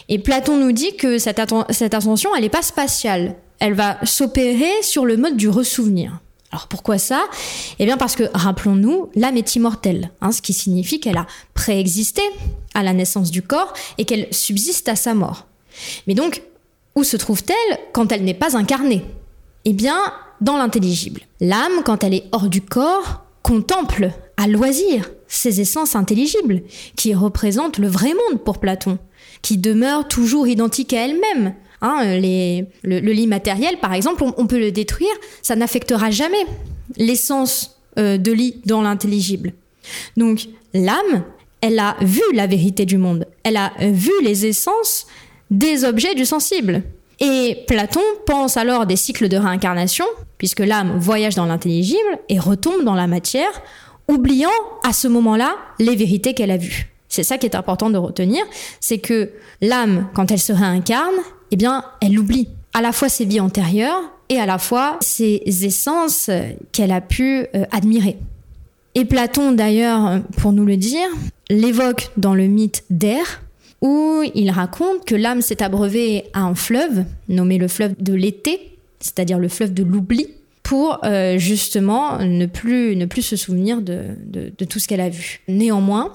Et 0.09 0.19
Platon 0.19 0.57
nous 0.57 0.73
dit 0.73 0.97
que 0.97 1.19
cette, 1.19 1.41
cette 1.71 1.95
ascension, 1.95 2.35
elle 2.35 2.43
n'est 2.43 2.49
pas 2.49 2.63
spatiale. 2.63 3.37
elle 3.61 3.75
va 3.75 4.05
s'opérer 4.05 4.83
sur 4.83 5.07
le 5.07 5.17
mode 5.17 5.37
du 5.37 5.49
ressouvenir. 5.49 6.19
Alors 6.55 6.69
pourquoi 6.69 6.99
ça? 6.99 7.25
Eh 7.81 7.85
bien 7.85 7.97
parce 7.97 8.15
que, 8.15 8.31
rappelons-nous, 8.33 9.11
l'âme 9.17 9.37
est 9.37 9.57
immortelle, 9.57 10.13
hein, 10.21 10.31
ce 10.31 10.41
qui 10.41 10.53
signifie 10.53 11.01
qu'elle 11.01 11.17
a 11.17 11.27
préexisté 11.53 12.23
à 12.75 12.85
la 12.85 12.93
naissance 12.93 13.33
du 13.33 13.43
corps 13.43 13.73
et 13.99 14.05
qu'elle 14.05 14.29
subsiste 14.31 14.89
à 14.89 14.95
sa 14.95 15.15
mort. 15.15 15.49
Mais 16.07 16.15
donc, 16.15 16.43
où 16.95 17.03
se 17.03 17.17
trouve-t-elle 17.17 17.79
quand 17.93 18.13
elle 18.13 18.23
n'est 18.23 18.35
pas 18.35 18.57
incarnée? 18.57 19.05
Eh 19.65 19.73
bien, 19.73 19.99
dans 20.41 20.57
l'intelligible. 20.57 21.23
L'âme, 21.41 21.83
quand 21.85 22.05
elle 22.05 22.15
est 22.15 22.29
hors 22.31 22.49
du 22.49 22.61
corps, 22.61 23.25
contemple 23.43 24.13
à 24.37 24.47
loisir 24.47 25.11
ces 25.27 25.61
essences 25.61 25.97
intelligibles, 25.97 26.63
qui 26.95 27.15
représentent 27.15 27.79
le 27.79 27.89
vrai 27.89 28.13
monde 28.31 28.41
pour 28.45 28.61
Platon, 28.61 28.99
qui 29.43 29.59
demeurent 29.59 30.07
toujours 30.07 30.47
identiques 30.47 30.93
à 30.93 31.05
elles-mêmes. 31.05 31.57
Hein, 31.87 32.19
le, 32.19 33.13
lit 33.13 33.27
matériel, 33.27 33.77
par 33.79 33.93
exemple, 33.93 34.25
on, 34.39 34.47
peut 34.47 34.59
le 34.59 34.73
détruire, 34.73 35.13
ça 35.43 35.55
n'affectera 35.55 36.11
jamais 36.11 36.47
l'essence 36.97 37.79
euh, 37.99 38.17
de 38.17 38.33
lit 38.33 38.63
dans 38.65 38.81
l'intelligible. 38.81 39.53
Donc 40.17 40.47
l'âme, 40.73 41.25
elle 41.61 41.79
a 41.79 41.97
vu 42.01 42.23
la 42.33 42.47
vérité 42.47 42.87
du 42.87 42.97
monde, 42.97 43.27
elle 43.43 43.59
a 43.59 43.71
vu 43.81 44.13
les 44.23 44.47
essences 44.47 45.07
des 45.51 45.85
objets 45.85 46.15
du 46.15 46.25
sensible. 46.25 46.83
Et 47.21 47.59
Platon 47.67 48.01
pense 48.25 48.57
alors 48.57 48.87
des 48.87 48.97
cycles 48.97 49.29
de 49.29 49.37
réincarnation, 49.37 50.07
puisque 50.39 50.61
l'âme 50.61 50.99
voyage 50.99 51.35
dans 51.35 51.45
l'intelligible 51.45 52.19
et 52.31 52.39
retombe 52.39 52.83
dans 52.83 52.95
la 52.95 53.07
matière, 53.07 53.61
oubliant 54.09 54.49
à 54.85 54.95
ce 54.95 55.07
moment-là 55.07 55.55
les 55.79 55.97
vérités 55.97 56.33
qu'elle 56.33 56.51
a 56.51 56.57
vues. 56.57 56.89
C'est 57.11 57.25
ça 57.25 57.37
qui 57.37 57.45
est 57.45 57.55
important 57.55 57.91
de 57.91 57.99
retenir, 57.99 58.43
c'est 58.81 58.99
que 58.99 59.33
l'âme, 59.61 60.09
quand 60.15 60.31
elle 60.31 60.41
se 60.41 60.53
réincarne, 60.53 61.15
eh 61.55 61.57
bien, 61.57 61.85
elle 62.01 62.19
oublie 62.19 62.49
à 62.73 62.83
la 62.83 62.91
fois 62.91 63.09
ses 63.09 63.25
vies 63.25 63.39
antérieures 63.39 64.03
et 64.29 64.41
à 64.41 64.45
la 64.45 64.59
fois 64.59 64.99
ses 65.01 65.41
essences 65.47 66.29
qu'elle 66.73 66.91
a 66.91 67.01
pu 67.01 67.47
euh, 67.55 67.65
admirer. 67.71 68.19
Et 68.97 69.05
Platon, 69.05 69.53
d'ailleurs, 69.53 70.21
pour 70.37 70.51
nous 70.51 70.65
le 70.65 70.77
dire, 70.77 71.07
l'évoque 71.49 72.11
dans 72.17 72.35
le 72.35 72.49
mythe 72.49 72.83
d'Air, 72.91 73.45
où 73.83 74.23
il 74.35 74.51
raconte 74.51 75.05
que 75.05 75.15
l'âme 75.15 75.43
s'est 75.43 75.63
abreuvée 75.63 76.25
à 76.33 76.41
un 76.41 76.57
fleuve, 76.57 77.05
nommé 77.29 77.57
le 77.57 77.69
fleuve 77.69 77.95
de 78.01 78.15
l'été, 78.15 78.77
c'est-à-dire 78.99 79.39
le 79.39 79.47
fleuve 79.47 79.73
de 79.73 79.85
l'oubli, 79.85 80.27
pour 80.65 81.05
euh, 81.05 81.39
justement 81.39 82.19
ne 82.19 82.47
plus, 82.47 83.23
se 83.23 83.37
souvenir 83.37 83.81
de 83.81 84.65
tout 84.69 84.81
ce 84.81 84.89
qu'elle 84.89 85.01
a 85.01 85.09
vu. 85.09 85.41
Néanmoins, 85.47 86.13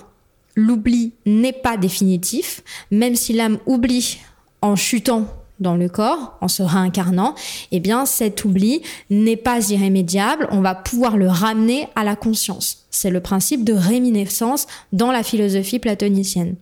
l'oubli 0.57 1.13
n'est 1.25 1.53
pas 1.53 1.77
définitif, 1.77 2.61
même 2.91 3.15
si 3.15 3.31
l'âme 3.31 3.59
oublie 3.65 4.19
en 4.61 4.75
chutant 4.75 5.25
dans 5.59 5.75
le 5.75 5.89
corps, 5.89 6.37
en 6.41 6.47
se 6.47 6.63
réincarnant, 6.63 7.35
eh 7.71 7.79
bien 7.79 8.05
cet 8.05 8.45
oubli 8.45 8.81
n'est 9.09 9.35
pas 9.35 9.69
irrémédiable, 9.69 10.47
on 10.51 10.61
va 10.61 10.73
pouvoir 10.73 11.17
le 11.17 11.27
ramener 11.27 11.87
à 11.95 12.03
la 12.03 12.15
conscience. 12.15 12.85
C'est 12.89 13.09
le 13.09 13.19
principe 13.19 13.63
de 13.63 13.73
réminiscence 13.73 14.67
dans 14.93 15.11
la 15.11 15.23
philosophie 15.23 15.79
platonicienne. 15.79 16.55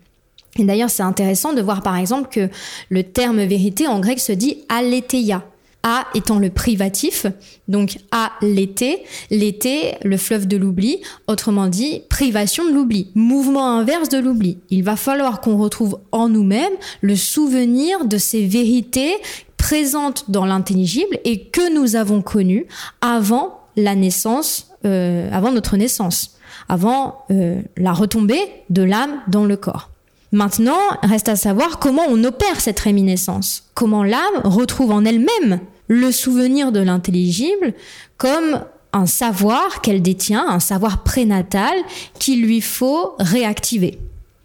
Et 0.60 0.64
d'ailleurs, 0.64 0.90
c'est 0.90 1.04
intéressant 1.04 1.54
de 1.54 1.62
voir 1.62 1.84
par 1.84 1.98
exemple 1.98 2.30
que 2.32 2.50
le 2.90 3.04
terme 3.04 3.44
vérité 3.44 3.88
en 3.88 4.00
grec 4.00 4.20
se 4.20 4.32
dit 4.32 4.64
aletheia. 4.70 5.44
A 5.90 6.06
étant 6.14 6.38
le 6.38 6.50
privatif, 6.50 7.28
donc 7.70 8.00
à 8.12 8.34
l'été, 8.42 9.04
l'été, 9.32 9.94
le 10.04 10.18
fleuve 10.18 10.46
de 10.46 10.58
l'oubli, 10.58 10.98
autrement 11.28 11.68
dit, 11.68 12.02
privation 12.10 12.66
de 12.66 12.72
l'oubli, 12.74 13.10
mouvement 13.16 13.78
inverse 13.78 14.10
de 14.10 14.18
l'oubli. 14.18 14.58
Il 14.70 14.84
va 14.84 14.98
falloir 14.98 15.40
qu'on 15.40 15.56
retrouve 15.56 15.98
en 16.12 16.28
nous-mêmes 16.28 16.74
le 17.00 17.16
souvenir 17.16 18.04
de 18.04 18.18
ces 18.18 18.46
vérités 18.46 19.14
présentes 19.56 20.30
dans 20.30 20.46
l'intelligible 20.46 21.20
et 21.24 21.46
que 21.46 21.74
nous 21.74 21.96
avons 21.96 22.22
connues 22.22 22.66
avant 23.00 23.58
la 23.78 23.96
naissance, 23.96 24.68
euh, 24.84 25.30
avant 25.32 25.54
notre 25.54 25.78
naissance, 25.78 26.36
avant 26.68 27.20
euh, 27.32 27.62
la 27.78 27.94
retombée 27.94 28.42
de 28.70 28.84
l'âme 28.84 29.22
dans 29.30 29.46
le 29.46 29.56
corps. 29.56 29.90
Maintenant, 30.34 30.82
reste 31.02 31.30
à 31.30 31.38
savoir 31.38 31.80
comment 31.80 32.04
on 32.10 32.22
opère 32.26 32.60
cette 32.60 32.80
réminiscence, 32.82 33.64
comment 33.74 34.04
l'âme 34.04 34.42
retrouve 34.44 34.92
en 34.92 35.06
elle-même 35.06 35.62
le 35.88 36.12
souvenir 36.12 36.72
de 36.72 36.80
l'intelligible 36.80 37.74
comme 38.18 38.62
un 38.94 39.06
savoir 39.06 39.82
qu'elle 39.82 40.02
détient, 40.02 40.48
un 40.48 40.60
savoir 40.60 41.04
prénatal 41.04 41.76
qu'il 42.20 42.42
lui 42.42 42.62
faut 42.62 43.16
réactiver. 43.20 44.00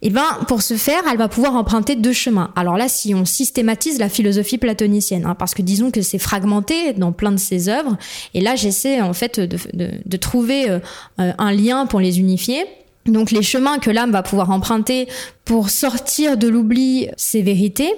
Et 0.04 0.08
eh 0.08 0.10
ben, 0.10 0.26
pour 0.48 0.62
ce 0.62 0.74
faire, 0.74 1.00
elle 1.08 1.16
va 1.16 1.28
pouvoir 1.28 1.54
emprunter 1.54 1.94
deux 1.94 2.12
chemins. 2.12 2.50
Alors 2.56 2.76
là, 2.76 2.88
si 2.88 3.14
on 3.14 3.24
systématise 3.24 4.00
la 4.00 4.08
philosophie 4.08 4.58
platonicienne, 4.58 5.24
hein, 5.24 5.36
parce 5.36 5.54
que 5.54 5.62
disons 5.62 5.92
que 5.92 6.02
c'est 6.02 6.18
fragmenté 6.18 6.92
dans 6.94 7.12
plein 7.12 7.30
de 7.30 7.36
ses 7.36 7.68
œuvres, 7.68 7.96
et 8.34 8.40
là, 8.40 8.56
j'essaie 8.56 9.00
en 9.00 9.12
fait 9.12 9.38
de, 9.38 10.16
trouver 10.16 10.68
euh, 10.68 10.80
un 11.16 11.52
lien 11.52 11.86
pour 11.86 12.00
les 12.00 12.18
unifier. 12.18 12.64
Donc 13.06 13.30
les 13.30 13.42
chemins 13.42 13.78
que 13.78 13.90
l'âme 13.90 14.10
va 14.10 14.24
pouvoir 14.24 14.50
emprunter 14.50 15.06
pour 15.44 15.70
sortir 15.70 16.36
de 16.36 16.48
l'oubli 16.48 17.08
ses 17.16 17.42
vérités, 17.42 17.92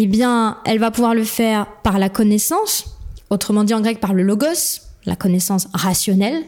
eh 0.00 0.06
bien, 0.06 0.58
elle 0.64 0.78
va 0.78 0.92
pouvoir 0.92 1.12
le 1.12 1.24
faire 1.24 1.66
par 1.82 1.98
la 1.98 2.08
connaissance, 2.08 2.96
autrement 3.30 3.64
dit 3.64 3.74
en 3.74 3.80
grec 3.80 3.98
par 3.98 4.14
le 4.14 4.22
logos, 4.22 4.80
la 5.06 5.16
connaissance 5.16 5.66
rationnelle. 5.74 6.44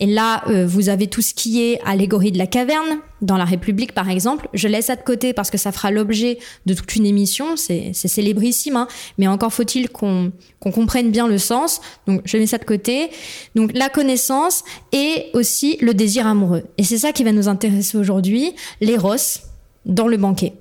Et 0.00 0.06
là, 0.06 0.42
euh, 0.48 0.66
vous 0.66 0.88
avez 0.88 1.06
tout 1.06 1.22
ce 1.22 1.32
qui 1.32 1.62
est 1.62 1.80
allégorie 1.84 2.32
de 2.32 2.38
la 2.38 2.48
caverne, 2.48 2.98
dans 3.22 3.36
la 3.36 3.44
République 3.44 3.92
par 3.94 4.10
exemple. 4.10 4.48
Je 4.52 4.66
laisse 4.66 4.86
ça 4.86 4.96
de 4.96 5.02
côté 5.02 5.32
parce 5.32 5.48
que 5.48 5.58
ça 5.58 5.70
fera 5.70 5.92
l'objet 5.92 6.40
de 6.66 6.74
toute 6.74 6.96
une 6.96 7.06
émission, 7.06 7.56
c'est 7.56 7.92
célébrissime, 7.92 8.74
hein. 8.74 8.88
mais 9.16 9.28
encore 9.28 9.52
faut-il 9.52 9.90
qu'on 9.90 10.32
comprenne 10.60 11.12
bien 11.12 11.28
le 11.28 11.38
sens. 11.38 11.80
Donc 12.08 12.22
je 12.24 12.36
mets 12.36 12.46
ça 12.48 12.58
de 12.58 12.64
côté. 12.64 13.10
Donc 13.54 13.70
la 13.74 13.90
connaissance 13.90 14.64
et 14.90 15.26
aussi 15.34 15.78
le 15.80 15.94
désir 15.94 16.26
amoureux. 16.26 16.64
Et 16.78 16.82
c'est 16.82 16.98
ça 16.98 17.12
qui 17.12 17.22
va 17.22 17.30
nous 17.30 17.46
intéresser 17.46 17.96
aujourd'hui, 17.96 18.54
l'éros 18.80 19.38
dans 19.86 20.08
le 20.08 20.16
banquet. 20.16 20.54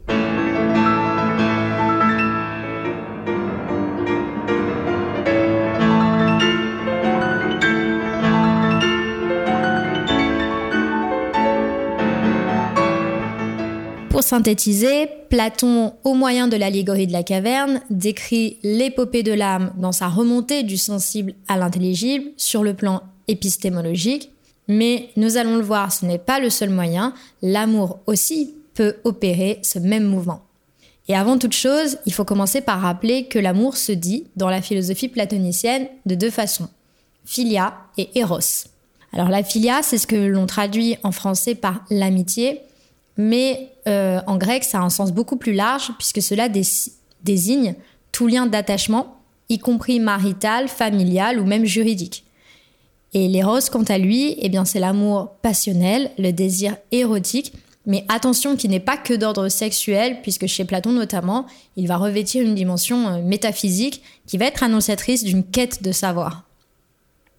Pour 14.17 14.23
synthétiser, 14.23 15.07
Platon, 15.29 15.93
au 16.03 16.15
moyen 16.15 16.47
de 16.47 16.57
l'allégorie 16.57 17.05
de 17.05 17.11
la 17.11 17.21
caverne, 17.21 17.81
décrit 17.91 18.57
l'épopée 18.63 19.21
de 19.21 19.31
l'âme 19.31 19.71
dans 19.77 19.91
sa 19.91 20.07
remontée 20.07 20.63
du 20.63 20.75
sensible 20.75 21.35
à 21.47 21.55
l'intelligible 21.55 22.31
sur 22.35 22.63
le 22.63 22.73
plan 22.73 23.03
épistémologique. 23.27 24.31
Mais 24.67 25.09
nous 25.17 25.37
allons 25.37 25.57
le 25.57 25.61
voir, 25.61 25.91
ce 25.91 26.03
n'est 26.03 26.17
pas 26.17 26.39
le 26.39 26.49
seul 26.49 26.71
moyen, 26.71 27.13
l'amour 27.43 27.99
aussi 28.07 28.55
peut 28.73 28.95
opérer 29.03 29.59
ce 29.61 29.77
même 29.77 30.05
mouvement. 30.05 30.41
Et 31.07 31.15
avant 31.15 31.37
toute 31.37 31.53
chose, 31.53 31.99
il 32.07 32.13
faut 32.13 32.25
commencer 32.25 32.61
par 32.61 32.81
rappeler 32.81 33.25
que 33.25 33.37
l'amour 33.37 33.77
se 33.77 33.91
dit, 33.91 34.25
dans 34.35 34.49
la 34.49 34.63
philosophie 34.63 35.09
platonicienne, 35.09 35.89
de 36.07 36.15
deux 36.15 36.31
façons, 36.31 36.69
philia 37.23 37.75
et 37.99 38.09
eros. 38.17 38.65
Alors 39.13 39.29
la 39.29 39.43
philia, 39.43 39.83
c'est 39.83 39.99
ce 39.99 40.07
que 40.07 40.15
l'on 40.15 40.47
traduit 40.47 40.97
en 41.03 41.11
français 41.11 41.53
par 41.53 41.85
l'amitié, 41.91 42.63
mais 43.17 43.73
euh, 43.87 44.21
en 44.27 44.37
grec, 44.37 44.63
ça 44.63 44.79
a 44.79 44.81
un 44.81 44.89
sens 44.89 45.11
beaucoup 45.11 45.37
plus 45.37 45.53
large 45.53 45.91
puisque 45.97 46.21
cela 46.21 46.49
désigne 47.23 47.75
tout 48.11 48.27
lien 48.27 48.45
d'attachement, 48.45 49.17
y 49.49 49.59
compris 49.59 49.99
marital, 49.99 50.67
familial 50.67 51.39
ou 51.39 51.45
même 51.45 51.65
juridique. 51.65 52.25
Et 53.13 53.27
l'éros, 53.27 53.59
quant 53.71 53.83
à 53.83 53.97
lui, 53.97 54.35
eh 54.39 54.49
bien, 54.49 54.65
c'est 54.65 54.79
l'amour 54.79 55.31
passionnel, 55.41 56.11
le 56.17 56.31
désir 56.31 56.75
érotique, 56.91 57.53
mais 57.85 58.05
attention 58.09 58.57
qui 58.57 58.67
n'est 58.67 58.81
pas 58.81 58.97
que 58.97 59.13
d'ordre 59.13 59.47
sexuel, 59.47 60.21
puisque 60.21 60.45
chez 60.45 60.65
Platon 60.65 60.91
notamment, 60.91 61.45
il 61.77 61.87
va 61.87 61.95
revêtir 61.97 62.43
une 62.43 62.53
dimension 62.53 63.07
euh, 63.07 63.21
métaphysique 63.21 64.03
qui 64.27 64.37
va 64.37 64.45
être 64.45 64.61
annonciatrice 64.61 65.23
d'une 65.23 65.43
quête 65.43 65.81
de 65.81 65.93
savoir. 65.93 66.46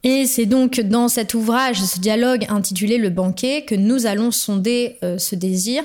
Et 0.04 0.26
c'est 0.26 0.46
donc 0.46 0.80
dans 0.80 1.08
cet 1.08 1.34
ouvrage, 1.34 1.82
ce 1.82 1.98
dialogue 1.98 2.46
intitulé 2.48 2.98
Le 2.98 3.10
banquet, 3.10 3.62
que 3.62 3.74
nous 3.74 4.06
allons 4.06 4.30
sonder 4.30 4.96
euh, 5.02 5.18
ce 5.18 5.34
désir. 5.34 5.82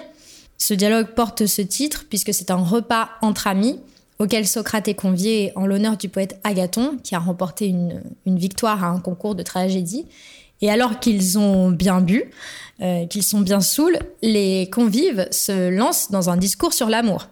Ce 0.57 0.73
dialogue 0.73 1.07
porte 1.15 1.45
ce 1.45 1.61
titre 1.61 2.05
puisque 2.07 2.33
c'est 2.33 2.51
un 2.51 2.57
repas 2.57 3.09
entre 3.21 3.47
amis 3.47 3.79
auquel 4.19 4.47
Socrate 4.47 4.87
est 4.87 4.93
convié 4.93 5.51
en 5.55 5.65
l'honneur 5.65 5.97
du 5.97 6.07
poète 6.07 6.39
Agathon, 6.43 6.97
qui 7.03 7.15
a 7.15 7.19
remporté 7.19 7.67
une, 7.67 8.01
victoire 8.25 8.83
à 8.83 8.87
un 8.87 8.99
concours 8.99 9.35
de 9.35 9.43
tragédie. 9.43 10.05
Et 10.61 10.69
alors 10.69 10.99
qu'ils 10.99 11.37
ont 11.37 11.71
bien 11.71 11.99
bu, 11.99 12.23
euh, 12.81 13.05
qu'ils 13.07 13.23
sont 13.23 13.41
bien 13.41 13.59
saouls, 13.59 13.97
les 14.21 14.69
convives 14.69 15.27
se 15.31 15.69
lancent 15.69 16.11
dans 16.11 16.29
un 16.29 16.37
discours 16.37 16.73
sur 16.73 16.87
l'amour. 16.87 17.27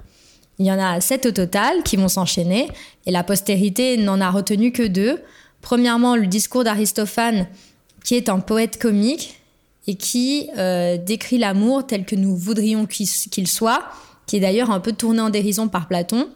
Il 0.60 0.66
y 0.66 0.72
en 0.72 0.80
a 0.80 1.00
sept 1.00 1.26
au 1.26 1.32
total 1.32 1.82
qui 1.84 1.96
vont 1.96 2.10
s'enchaîner, 2.10 2.68
et 3.06 3.12
la 3.12 3.24
postérité 3.24 3.98
n'en 3.98 4.20
a 4.20 4.30
retenu 4.30 4.72
que 4.72 4.84
deux. 4.84 5.22
Premièrement, 5.62 6.16
le 6.16 6.28
discours 6.28 6.64
d'Aristophane, 6.64 7.48
qui 8.04 8.16
est 8.16 8.30
un 8.30 8.40
poète 8.40 8.80
comique 8.80 9.42
et 9.88 9.96
qui 9.96 10.50
euh, 10.58 10.98
décrit 10.98 11.38
l'amour 11.38 11.86
tel 11.86 12.06
que 12.06 12.16
nous 12.16 12.36
voudrions 12.36 12.86
qu'il 12.86 13.48
soit, 13.48 13.84
qui 14.26 14.38
est 14.38 14.40
d'ailleurs 14.40 14.72
un 14.72 14.80
peu 14.80 14.92
tourné 14.92 15.22
en 15.22 15.30
dérision 15.30 15.68
par 15.68 15.88
Platon. 15.88 16.30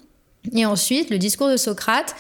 Et 0.54 0.66
ensuite, 0.66 1.10
le 1.10 1.18
discours 1.18 1.50
de 1.50 1.58
Socrate, 1.58 2.16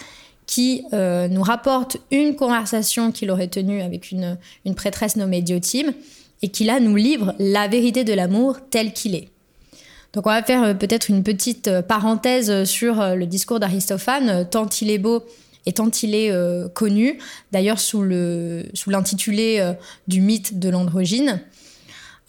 qui 0.47 0.83
euh, 0.93 1.27
nous 1.27 1.41
rapporte 1.41 1.97
une 2.11 2.35
conversation 2.35 3.11
qu'il 3.11 3.31
aurait 3.31 3.47
tenue 3.47 3.81
avec 3.81 4.11
une, 4.11 4.37
une 4.65 4.75
prêtresse 4.75 5.15
nommée 5.15 5.41
Diotime 5.41 5.93
et 6.43 6.49
qui 6.49 6.65
là 6.65 6.79
nous 6.79 6.95
livre 6.95 7.33
la 7.39 7.67
vérité 7.67 8.03
de 8.03 8.13
l'amour 8.13 8.57
tel 8.69 8.93
qu'il 8.93 9.15
est. 9.15 9.29
Donc 10.13 10.27
on 10.27 10.29
va 10.29 10.43
faire 10.43 10.63
euh, 10.63 10.73
peut-être 10.75 11.09
une 11.09 11.23
petite 11.23 11.81
parenthèse 11.81 12.63
sur 12.65 13.15
le 13.15 13.25
discours 13.25 13.59
d'Aristophane, 13.59 14.47
tant 14.49 14.69
il 14.81 14.91
est 14.91 14.99
beau 14.99 15.23
et 15.65 15.73
tant 15.73 15.89
il 15.89 16.13
est 16.13 16.31
connu, 16.73 17.19
d'ailleurs 17.51 17.79
sous 17.79 18.03
l'intitulé 18.03 19.57
sous 19.59 19.75
du 20.07 20.21
mythe 20.21 20.59
de 20.59 20.69
l'androgyne. 20.69 21.41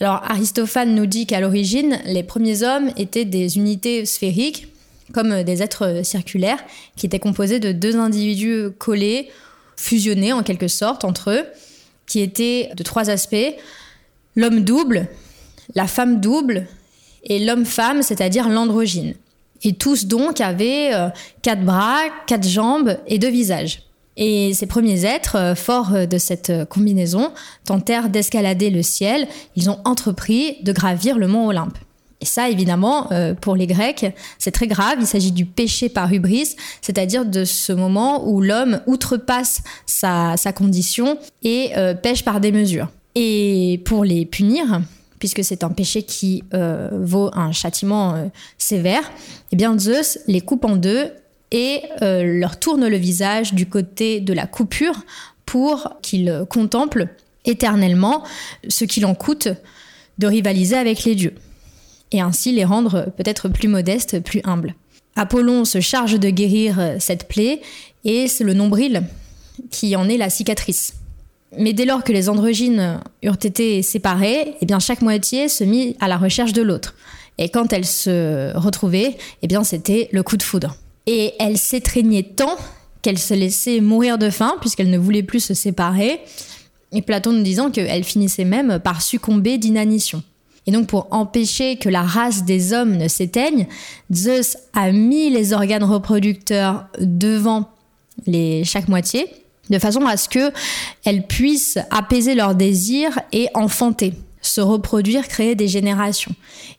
Alors 0.00 0.22
Aristophane 0.24 0.94
nous 0.94 1.06
dit 1.06 1.26
qu'à 1.26 1.40
l'origine, 1.40 1.98
les 2.04 2.22
premiers 2.22 2.62
hommes 2.62 2.90
étaient 2.96 3.24
des 3.24 3.56
unités 3.56 4.04
sphériques 4.04 4.68
comme 5.12 5.42
des 5.42 5.62
êtres 5.62 6.04
circulaires 6.04 6.62
qui 6.96 7.06
étaient 7.06 7.18
composés 7.18 7.60
de 7.60 7.72
deux 7.72 7.96
individus 7.96 8.68
collés, 8.78 9.30
fusionnés 9.76 10.32
en 10.32 10.42
quelque 10.42 10.68
sorte 10.68 11.04
entre 11.04 11.30
eux, 11.30 11.44
qui 12.06 12.20
étaient 12.20 12.70
de 12.76 12.82
trois 12.82 13.10
aspects 13.10 13.54
l'homme 14.34 14.60
double, 14.60 15.08
la 15.74 15.86
femme 15.86 16.20
double 16.20 16.66
et 17.24 17.38
l'homme-femme, 17.38 18.02
c'est-à-dire 18.02 18.48
l'androgyne. 18.48 19.14
Et 19.62 19.74
tous 19.74 20.06
donc 20.06 20.40
avaient 20.40 20.94
euh, 20.94 21.08
quatre 21.42 21.64
bras, 21.64 21.98
quatre 22.26 22.46
jambes 22.46 22.98
et 23.06 23.18
deux 23.18 23.30
visages. 23.30 23.82
Et 24.18 24.54
ces 24.54 24.66
premiers 24.66 25.04
êtres, 25.04 25.36
euh, 25.36 25.54
forts 25.54 26.06
de 26.06 26.18
cette 26.18 26.52
combinaison, 26.68 27.32
tentèrent 27.64 28.08
d'escalader 28.08 28.70
le 28.70 28.82
ciel. 28.82 29.28
Ils 29.56 29.70
ont 29.70 29.78
entrepris 29.84 30.56
de 30.62 30.72
gravir 30.72 31.18
le 31.18 31.28
mont 31.28 31.48
Olympe. 31.48 31.78
Et 32.20 32.24
ça, 32.24 32.48
évidemment, 32.48 33.12
euh, 33.12 33.34
pour 33.34 33.56
les 33.56 33.66
Grecs, 33.66 34.06
c'est 34.38 34.50
très 34.50 34.66
grave. 34.66 34.98
Il 35.00 35.06
s'agit 35.06 35.32
du 35.32 35.44
péché 35.44 35.88
par 35.88 36.12
hubris, 36.12 36.56
c'est-à-dire 36.80 37.26
de 37.26 37.44
ce 37.44 37.72
moment 37.72 38.26
où 38.26 38.40
l'homme 38.40 38.80
outrepasse 38.86 39.62
sa, 39.84 40.36
condition 40.54 41.18
et 41.42 41.72
euh, 41.76 41.94
pêche 41.94 42.24
par 42.24 42.40
des 42.40 42.52
mesures. 42.52 42.88
Et 43.14 43.82
pour 43.84 44.04
les 44.04 44.24
punir, 44.24 44.80
puisque 45.18 45.44
c'est 45.44 45.64
un 45.64 45.70
péché 45.70 46.02
qui 46.02 46.44
euh, 46.54 46.90
vaut 46.92 47.30
un 47.34 47.52
châtiment 47.52 48.30
sévère, 48.58 49.10
eh 49.52 49.56
bien 49.56 49.78
Zeus 49.78 50.18
les 50.26 50.40
coupe 50.40 50.64
en 50.64 50.76
deux 50.76 51.10
et 51.52 51.82
leur 52.00 52.58
tourne 52.58 52.88
le 52.88 52.96
visage 52.96 53.54
du 53.54 53.66
côté 53.66 54.20
de 54.20 54.32
la 54.32 54.46
coupure 54.46 55.04
pour 55.46 55.92
qu'ils 56.02 56.44
contemplent 56.50 57.08
éternellement 57.44 58.24
ce 58.68 58.84
qu'il 58.84 59.06
en 59.06 59.14
coûte 59.14 59.48
de 60.18 60.26
rivaliser 60.26 60.76
avec 60.76 61.04
les 61.04 61.14
dieux 61.14 61.34
et 62.10 62.20
ainsi 62.20 62.52
les 62.52 62.64
rendre 62.64 63.12
peut-être 63.16 63.48
plus 63.48 63.68
modestes, 63.68 64.20
plus 64.20 64.40
humbles. 64.44 64.74
Apollon 65.14 65.64
se 65.64 65.80
charge 65.80 66.18
de 66.18 66.30
guérir 66.30 66.96
cette 66.98 67.28
plaie 67.28 67.60
et 68.04 68.28
c'est 68.28 68.44
le 68.44 68.54
nombril 68.54 69.02
qui 69.70 69.96
en 69.96 70.08
est 70.08 70.16
la 70.16 70.30
cicatrice. 70.30 70.94
Mais 71.56 71.72
dès 71.72 71.84
lors 71.84 72.02
que 72.04 72.12
les 72.12 72.28
androgynes 72.28 73.00
eurent 73.22 73.38
été 73.42 73.82
séparés, 73.82 74.54
eh 74.60 74.66
bien 74.66 74.78
chaque 74.78 75.02
moitié 75.02 75.48
se 75.48 75.64
mit 75.64 75.96
à 76.00 76.08
la 76.08 76.16
recherche 76.16 76.52
de 76.52 76.62
l'autre. 76.62 76.94
Et 77.38 77.48
quand 77.48 77.72
elles 77.72 77.86
se 77.86 78.56
retrouvaient, 78.56 79.16
eh 79.42 79.46
bien 79.46 79.62
c'était 79.62 80.08
le 80.12 80.22
coup 80.22 80.36
de 80.36 80.42
foudre. 80.42 80.76
Et 81.06 81.34
elles 81.38 81.58
s'étreignaient 81.58 82.24
tant 82.34 82.56
qu'elles 83.02 83.18
se 83.18 83.34
laissaient 83.34 83.80
mourir 83.80 84.18
de 84.18 84.30
faim 84.30 84.54
puisqu'elles 84.60 84.90
ne 84.90 84.98
voulaient 84.98 85.22
plus 85.22 85.40
se 85.40 85.54
séparer. 85.54 86.20
Et 86.92 87.02
Platon 87.02 87.32
nous 87.32 87.42
disant 87.42 87.70
qu'elles 87.70 88.04
finissaient 88.04 88.44
même 88.44 88.80
par 88.80 89.02
succomber 89.02 89.58
d'inanition. 89.58 90.22
Et 90.66 90.72
donc 90.72 90.88
pour 90.88 91.06
empêcher 91.12 91.76
que 91.76 91.88
la 91.88 92.02
race 92.02 92.44
des 92.44 92.72
hommes 92.72 92.96
ne 92.96 93.06
s'éteigne, 93.06 93.68
Zeus 94.12 94.56
a 94.72 94.90
mis 94.90 95.30
les 95.30 95.52
organes 95.52 95.84
reproducteurs 95.84 96.86
devant 96.98 97.70
les, 98.26 98.64
chaque 98.64 98.88
moitié, 98.88 99.26
de 99.70 99.78
façon 99.78 100.06
à 100.06 100.16
ce 100.16 100.28
que 100.28 100.52
elles 101.04 101.26
puissent 101.26 101.78
apaiser 101.90 102.34
leurs 102.34 102.54
désirs 102.54 103.18
et 103.32 103.48
enfanter 103.54 104.14
se 104.46 104.60
reproduire, 104.60 105.28
créer 105.28 105.54
des 105.54 105.68
générations. 105.68 106.34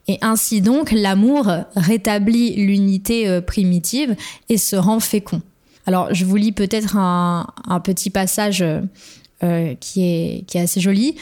Et 0.08 0.18
ainsi 0.22 0.62
donc, 0.62 0.92
l'amour 0.92 1.52
rétablit 1.76 2.56
l'unité 2.56 3.28
euh, 3.28 3.42
primitive 3.42 4.16
et 4.50 4.58
se 4.58 4.76
rend 4.76 5.00
fécond. 5.00 5.42
Alors, 5.86 6.14
je 6.14 6.26
vous 6.26 6.36
lis 6.36 6.52
peut-être 6.52 6.98
un, 6.98 7.48
petit 7.84 8.10
passage 8.10 8.64
euh, 9.44 9.76
qui, 9.80 10.04
est, 10.04 10.46
qui 10.46 10.58
est 10.58 10.62
assez 10.62 10.82
joli. 10.82 11.16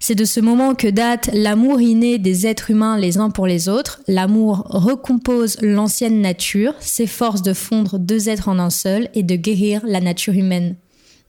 C'est 0.00 0.14
de 0.14 0.24
ce 0.24 0.40
moment 0.40 0.74
que 0.74 0.88
date 0.88 1.28
l'amour 1.32 1.80
inné 1.80 2.18
des 2.18 2.46
êtres 2.46 2.70
humains 2.70 2.98
les 2.98 3.18
uns 3.18 3.30
pour 3.30 3.46
les 3.46 3.68
autres. 3.68 4.00
L'amour 4.06 4.64
recompose 4.68 5.56
l'ancienne 5.60 6.20
nature, 6.20 6.74
s'efforce 6.80 7.42
de 7.42 7.52
fondre 7.52 7.98
deux 7.98 8.28
êtres 8.28 8.48
en 8.48 8.58
un 8.58 8.70
seul 8.70 9.08
et 9.14 9.22
de 9.22 9.36
guérir 9.36 9.82
la 9.84 10.00
nature 10.00 10.34
humaine. 10.34 10.76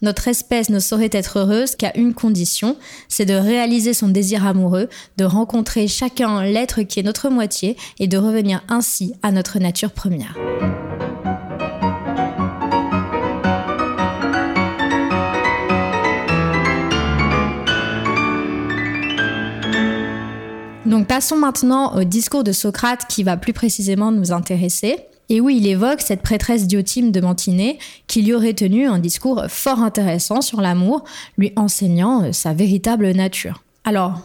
Notre 0.01 0.29
espèce 0.29 0.69
ne 0.69 0.79
saurait 0.79 1.09
être 1.11 1.39
heureuse 1.39 1.75
qu'à 1.75 1.91
une 1.97 2.13
condition, 2.13 2.77
c'est 3.09 3.25
de 3.25 3.33
réaliser 3.33 3.93
son 3.93 4.07
désir 4.07 4.45
amoureux, 4.45 4.87
de 5.17 5.25
rencontrer 5.25 5.87
chacun 5.87 6.41
l'être 6.43 6.83
qui 6.83 7.01
est 7.01 7.03
notre 7.03 7.29
moitié 7.29 7.75
et 7.99 8.07
de 8.07 8.17
revenir 8.17 8.61
ainsi 8.69 9.13
à 9.23 9.31
notre 9.31 9.59
nature 9.59 9.91
première. 9.91 10.35
Donc 20.85 21.07
passons 21.07 21.37
maintenant 21.37 21.95
au 21.95 22.03
discours 22.03 22.43
de 22.43 22.51
Socrate 22.51 23.05
qui 23.07 23.23
va 23.23 23.37
plus 23.37 23.53
précisément 23.53 24.11
nous 24.11 24.31
intéresser 24.31 24.97
et 25.29 25.41
où 25.41 25.49
il 25.49 25.67
évoque 25.67 26.01
cette 26.01 26.21
prêtresse 26.21 26.67
Diotime 26.67 27.11
de 27.11 27.21
Mantinée 27.21 27.79
qui 28.07 28.21
lui 28.21 28.33
aurait 28.33 28.53
tenu 28.53 28.87
un 28.87 28.99
discours 28.99 29.45
fort 29.47 29.79
intéressant 29.79 30.41
sur 30.41 30.61
l'amour, 30.61 31.03
lui 31.37 31.53
enseignant 31.55 32.23
euh, 32.23 32.31
sa 32.31 32.53
véritable 32.53 33.11
nature. 33.11 33.63
Alors, 33.83 34.21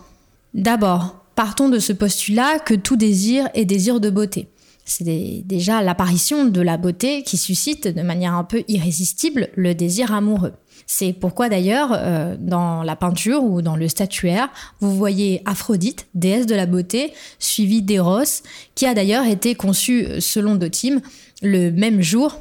d'abord, 0.55 1.25
partons 1.35 1.69
de 1.69 1.79
ce 1.79 1.93
postulat 1.93 2.59
que 2.59 2.75
tout 2.75 2.97
désir 2.97 3.49
est 3.55 3.65
désir 3.65 4.01
de 4.01 4.11
beauté. 4.11 4.49
C'est 4.85 5.43
déjà 5.47 5.83
l'apparition 5.83 6.45
de 6.45 6.61
la 6.61 6.77
beauté 6.77 7.23
qui 7.23 7.39
suscite 7.39 7.89
de 7.89 8.03
manière 8.03 8.35
un 8.35 8.45
peu 8.45 8.65
irrésistible 8.69 9.49
le 9.55 9.75
désir 9.75 10.13
amoureux. 10.13 10.53
C'est 10.87 11.13
pourquoi 11.13 11.49
d'ailleurs, 11.49 11.91
euh, 11.93 12.37
dans 12.39 12.83
la 12.83 12.97
peinture 12.97 13.43
ou 13.43 13.63
dans 13.63 13.77
le 13.77 13.89
statuaire, 13.89 14.49
vous 14.81 14.95
voyez 14.95 15.43
Aphrodite, 15.45 16.07
déesse 16.15 16.47
de 16.47 16.55
la 16.55 16.67
beauté, 16.67 17.13
suivie 17.39 17.83
d'Eros, 17.83 18.43
qui 18.75 18.87
a 18.87 18.95
d'ailleurs 18.95 19.27
été 19.27 19.55
conçue, 19.55 20.21
selon 20.21 20.57
Dotime, 20.57 21.01
le 21.43 21.71
même 21.71 22.01
jour 22.03 22.37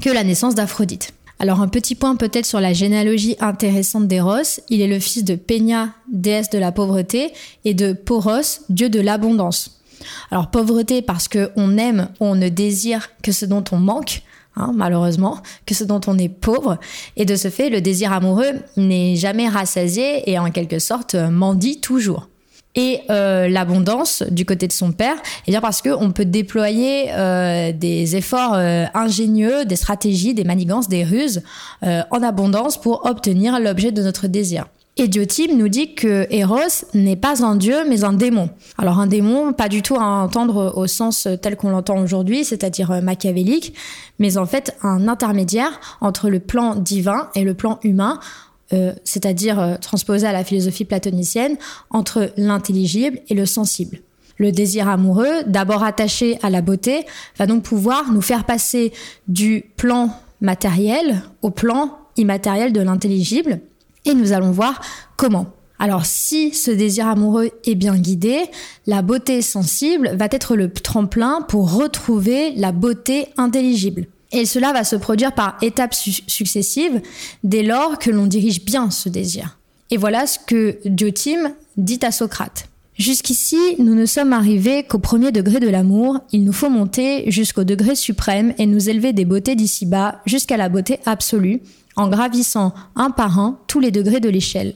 que 0.00 0.10
la 0.10 0.24
naissance 0.24 0.54
d'Aphrodite. 0.54 1.12
Alors 1.38 1.60
un 1.60 1.68
petit 1.68 1.94
point 1.94 2.16
peut-être 2.16 2.46
sur 2.46 2.60
la 2.60 2.72
généalogie 2.72 3.36
intéressante 3.40 4.08
d'Eros, 4.08 4.60
il 4.70 4.80
est 4.80 4.86
le 4.86 4.98
fils 4.98 5.22
de 5.22 5.34
Peña, 5.34 5.90
déesse 6.10 6.48
de 6.48 6.58
la 6.58 6.72
pauvreté, 6.72 7.32
et 7.64 7.74
de 7.74 7.92
Poros, 7.92 8.60
dieu 8.70 8.88
de 8.88 9.00
l'abondance. 9.00 9.82
Alors 10.30 10.50
pauvreté 10.50 11.02
parce 11.02 11.28
qu'on 11.28 11.76
aime, 11.76 12.08
on 12.20 12.34
ne 12.34 12.48
désire 12.48 13.10
que 13.22 13.32
ce 13.32 13.44
dont 13.44 13.64
on 13.70 13.76
manque, 13.76 14.22
Hein, 14.56 14.72
malheureusement, 14.74 15.38
que 15.66 15.74
ce 15.74 15.84
dont 15.84 16.00
on 16.06 16.16
est 16.16 16.30
pauvre. 16.30 16.78
Et 17.16 17.26
de 17.26 17.36
ce 17.36 17.48
fait, 17.48 17.68
le 17.68 17.82
désir 17.82 18.12
amoureux 18.12 18.52
n'est 18.78 19.14
jamais 19.14 19.48
rassasié 19.48 20.30
et 20.30 20.38
en 20.38 20.50
quelque 20.50 20.78
sorte 20.78 21.14
mendie 21.14 21.80
toujours. 21.80 22.28
Et 22.76 23.00
euh, 23.10 23.48
l'abondance 23.48 24.22
du 24.30 24.44
côté 24.44 24.66
de 24.66 24.72
son 24.72 24.92
père, 24.92 25.16
eh 25.46 25.50
bien 25.50 25.62
parce 25.62 25.80
qu'on 25.80 26.12
peut 26.12 26.26
déployer 26.26 27.10
euh, 27.10 27.72
des 27.72 28.16
efforts 28.16 28.52
euh, 28.54 28.84
ingénieux, 28.92 29.64
des 29.64 29.76
stratégies, 29.76 30.34
des 30.34 30.44
manigances, 30.44 30.88
des 30.88 31.02
ruses 31.02 31.42
en 31.82 32.22
abondance 32.22 32.80
pour 32.80 33.06
obtenir 33.06 33.60
l'objet 33.60 33.92
de 33.92 34.02
notre 34.02 34.26
désir. 34.26 34.66
Et 34.98 35.08
Diotime 35.08 35.58
nous 35.58 35.68
dit 35.68 35.94
que 35.94 36.26
Eros 36.30 36.86
n'est 36.94 37.16
pas 37.16 37.44
un 37.44 37.54
dieu, 37.54 37.84
mais 37.86 38.04
un 38.04 38.14
démon. 38.14 38.48
Alors 38.78 38.98
un 38.98 39.06
démon, 39.06 39.52
pas 39.52 39.68
du 39.68 39.82
tout 39.82 39.96
à 39.96 40.04
entendre 40.04 40.72
au 40.74 40.86
sens 40.86 41.28
tel 41.42 41.56
qu'on 41.56 41.68
l'entend 41.68 41.98
aujourd'hui, 41.98 42.44
c'est-à-dire 42.46 42.90
euh, 42.90 43.00
machiavélique, 43.02 43.74
mais 44.18 44.38
en 44.38 44.46
fait 44.46 44.74
un 44.82 45.06
intermédiaire 45.06 45.80
entre 46.00 46.30
le 46.30 46.40
plan 46.40 46.74
divin 46.74 47.28
et 47.34 47.44
le 47.44 47.52
plan 47.52 47.78
humain, 47.82 48.20
euh, 48.72 48.94
c'est-à-dire 49.04 49.60
euh, 49.60 49.76
transposé 49.76 50.26
à 50.26 50.32
la 50.32 50.44
philosophie 50.44 50.86
platonicienne, 50.86 51.58
entre 51.90 52.32
l'intelligible 52.38 53.20
et 53.28 53.34
le 53.34 53.44
sensible. 53.44 53.98
Le 54.38 54.50
désir 54.50 54.88
amoureux, 54.88 55.44
d'abord 55.46 55.84
attaché 55.84 56.38
à 56.42 56.48
la 56.48 56.62
beauté, 56.62 57.04
va 57.38 57.46
donc 57.46 57.64
pouvoir 57.64 58.12
nous 58.12 58.22
faire 58.22 58.44
passer 58.44 58.94
du 59.28 59.66
plan 59.76 60.08
matériel 60.40 61.22
au 61.42 61.50
plan 61.50 61.98
immatériel 62.16 62.72
de 62.72 62.80
l'intelligible, 62.80 63.60
et 64.06 64.14
nous 64.14 64.32
allons 64.32 64.52
voir 64.52 64.80
comment. 65.16 65.46
Alors 65.78 66.06
si 66.06 66.54
ce 66.54 66.70
désir 66.70 67.06
amoureux 67.06 67.50
est 67.64 67.74
bien 67.74 67.96
guidé, 67.96 68.38
la 68.86 69.02
beauté 69.02 69.42
sensible 69.42 70.16
va 70.16 70.26
être 70.30 70.56
le 70.56 70.72
tremplin 70.72 71.42
pour 71.42 71.72
retrouver 71.74 72.52
la 72.56 72.72
beauté 72.72 73.28
intelligible. 73.36 74.06
Et 74.32 74.46
cela 74.46 74.72
va 74.72 74.84
se 74.84 74.96
produire 74.96 75.32
par 75.32 75.56
étapes 75.62 75.94
successives 75.94 77.00
dès 77.44 77.62
lors 77.62 77.98
que 77.98 78.10
l'on 78.10 78.26
dirige 78.26 78.64
bien 78.64 78.90
ce 78.90 79.08
désir. 79.08 79.58
Et 79.90 79.96
voilà 79.96 80.26
ce 80.26 80.38
que 80.44 80.78
Diotime 80.84 81.52
dit 81.76 82.00
à 82.02 82.10
Socrate. 82.10 82.68
Jusqu'ici, 82.98 83.58
nous 83.78 83.94
ne 83.94 84.06
sommes 84.06 84.32
arrivés 84.32 84.82
qu'au 84.82 84.98
premier 84.98 85.30
degré 85.30 85.60
de 85.60 85.68
l'amour, 85.68 86.18
il 86.32 86.44
nous 86.44 86.52
faut 86.52 86.70
monter 86.70 87.30
jusqu'au 87.30 87.62
degré 87.62 87.94
suprême 87.94 88.54
et 88.58 88.64
nous 88.64 88.88
élever 88.88 89.12
des 89.12 89.26
beautés 89.26 89.54
d'ici-bas 89.54 90.22
jusqu'à 90.24 90.56
la 90.56 90.70
beauté 90.70 90.98
absolue, 91.04 91.60
en 91.96 92.08
gravissant 92.08 92.72
un 92.94 93.10
par 93.10 93.38
un 93.38 93.58
tous 93.66 93.80
les 93.80 93.90
degrés 93.90 94.20
de 94.20 94.28
l'échelle. 94.28 94.74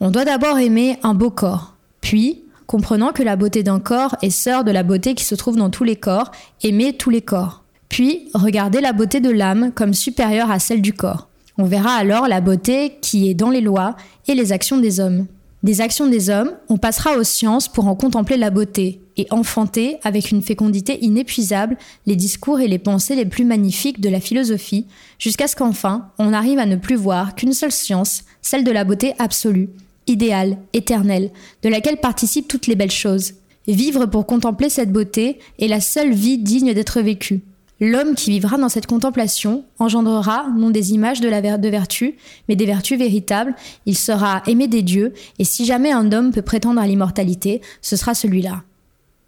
On 0.00 0.10
doit 0.10 0.24
d'abord 0.24 0.58
aimer 0.58 0.98
un 1.02 1.14
beau 1.14 1.30
corps, 1.30 1.74
puis, 2.00 2.42
comprenant 2.66 3.12
que 3.12 3.22
la 3.22 3.36
beauté 3.36 3.62
d'un 3.62 3.80
corps 3.80 4.16
est 4.22 4.30
sœur 4.30 4.64
de 4.64 4.70
la 4.70 4.82
beauté 4.82 5.14
qui 5.14 5.24
se 5.24 5.34
trouve 5.34 5.56
dans 5.56 5.70
tous 5.70 5.84
les 5.84 5.96
corps, 5.96 6.30
aimer 6.62 6.92
tous 6.92 7.10
les 7.10 7.22
corps. 7.22 7.64
Puis, 7.88 8.28
regarder 8.34 8.80
la 8.80 8.92
beauté 8.92 9.20
de 9.20 9.30
l'âme 9.30 9.72
comme 9.74 9.94
supérieure 9.94 10.50
à 10.50 10.58
celle 10.58 10.80
du 10.80 10.92
corps. 10.92 11.28
On 11.58 11.64
verra 11.64 11.94
alors 11.94 12.28
la 12.28 12.40
beauté 12.40 12.96
qui 13.02 13.28
est 13.28 13.34
dans 13.34 13.50
les 13.50 13.60
lois 13.60 13.96
et 14.28 14.34
les 14.34 14.52
actions 14.52 14.78
des 14.78 15.00
hommes. 15.00 15.26
Des 15.62 15.80
actions 15.80 16.06
des 16.06 16.30
hommes, 16.30 16.52
on 16.68 16.78
passera 16.78 17.18
aux 17.18 17.24
sciences 17.24 17.68
pour 17.68 17.86
en 17.86 17.94
contempler 17.94 18.36
la 18.36 18.50
beauté 18.50 19.02
et 19.20 19.26
enfanter 19.30 19.98
avec 20.02 20.30
une 20.30 20.40
fécondité 20.40 20.98
inépuisable 21.04 21.76
les 22.06 22.16
discours 22.16 22.60
et 22.60 22.68
les 22.68 22.78
pensées 22.78 23.14
les 23.14 23.26
plus 23.26 23.44
magnifiques 23.44 24.00
de 24.00 24.08
la 24.08 24.18
philosophie, 24.18 24.86
jusqu'à 25.18 25.46
ce 25.46 25.56
qu'enfin 25.56 26.08
on 26.18 26.32
arrive 26.32 26.58
à 26.58 26.64
ne 26.64 26.76
plus 26.76 26.96
voir 26.96 27.34
qu'une 27.34 27.52
seule 27.52 27.70
science, 27.70 28.24
celle 28.40 28.64
de 28.64 28.70
la 28.70 28.84
beauté 28.84 29.12
absolue, 29.18 29.68
idéale, 30.06 30.56
éternelle, 30.72 31.30
de 31.62 31.68
laquelle 31.68 31.98
participent 31.98 32.48
toutes 32.48 32.66
les 32.66 32.76
belles 32.76 32.90
choses. 32.90 33.34
Vivre 33.68 34.06
pour 34.06 34.24
contempler 34.24 34.70
cette 34.70 34.90
beauté 34.90 35.38
est 35.58 35.68
la 35.68 35.82
seule 35.82 36.14
vie 36.14 36.38
digne 36.38 36.72
d'être 36.72 37.02
vécue. 37.02 37.42
L'homme 37.78 38.14
qui 38.14 38.30
vivra 38.30 38.56
dans 38.56 38.70
cette 38.70 38.86
contemplation 38.86 39.64
engendrera 39.78 40.48
non 40.56 40.70
des 40.70 40.92
images 40.92 41.20
de, 41.20 41.28
de 41.28 41.68
vertu, 41.68 42.16
mais 42.48 42.56
des 42.56 42.66
vertus 42.66 42.98
véritables. 42.98 43.54
Il 43.84 43.96
sera 43.96 44.42
aimé 44.46 44.66
des 44.66 44.82
dieux, 44.82 45.12
et 45.38 45.44
si 45.44 45.66
jamais 45.66 45.92
un 45.92 46.10
homme 46.10 46.32
peut 46.32 46.42
prétendre 46.42 46.80
à 46.80 46.86
l'immortalité, 46.86 47.60
ce 47.82 47.96
sera 47.96 48.14
celui-là. 48.14 48.64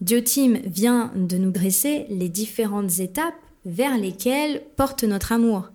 Diotim 0.02 0.58
vient 0.66 1.12
de 1.14 1.36
nous 1.36 1.52
dresser 1.52 2.06
les 2.10 2.28
différentes 2.28 2.98
étapes 2.98 3.36
vers 3.64 3.96
lesquelles 3.96 4.62
porte 4.74 5.04
notre 5.04 5.30
amour. 5.30 5.70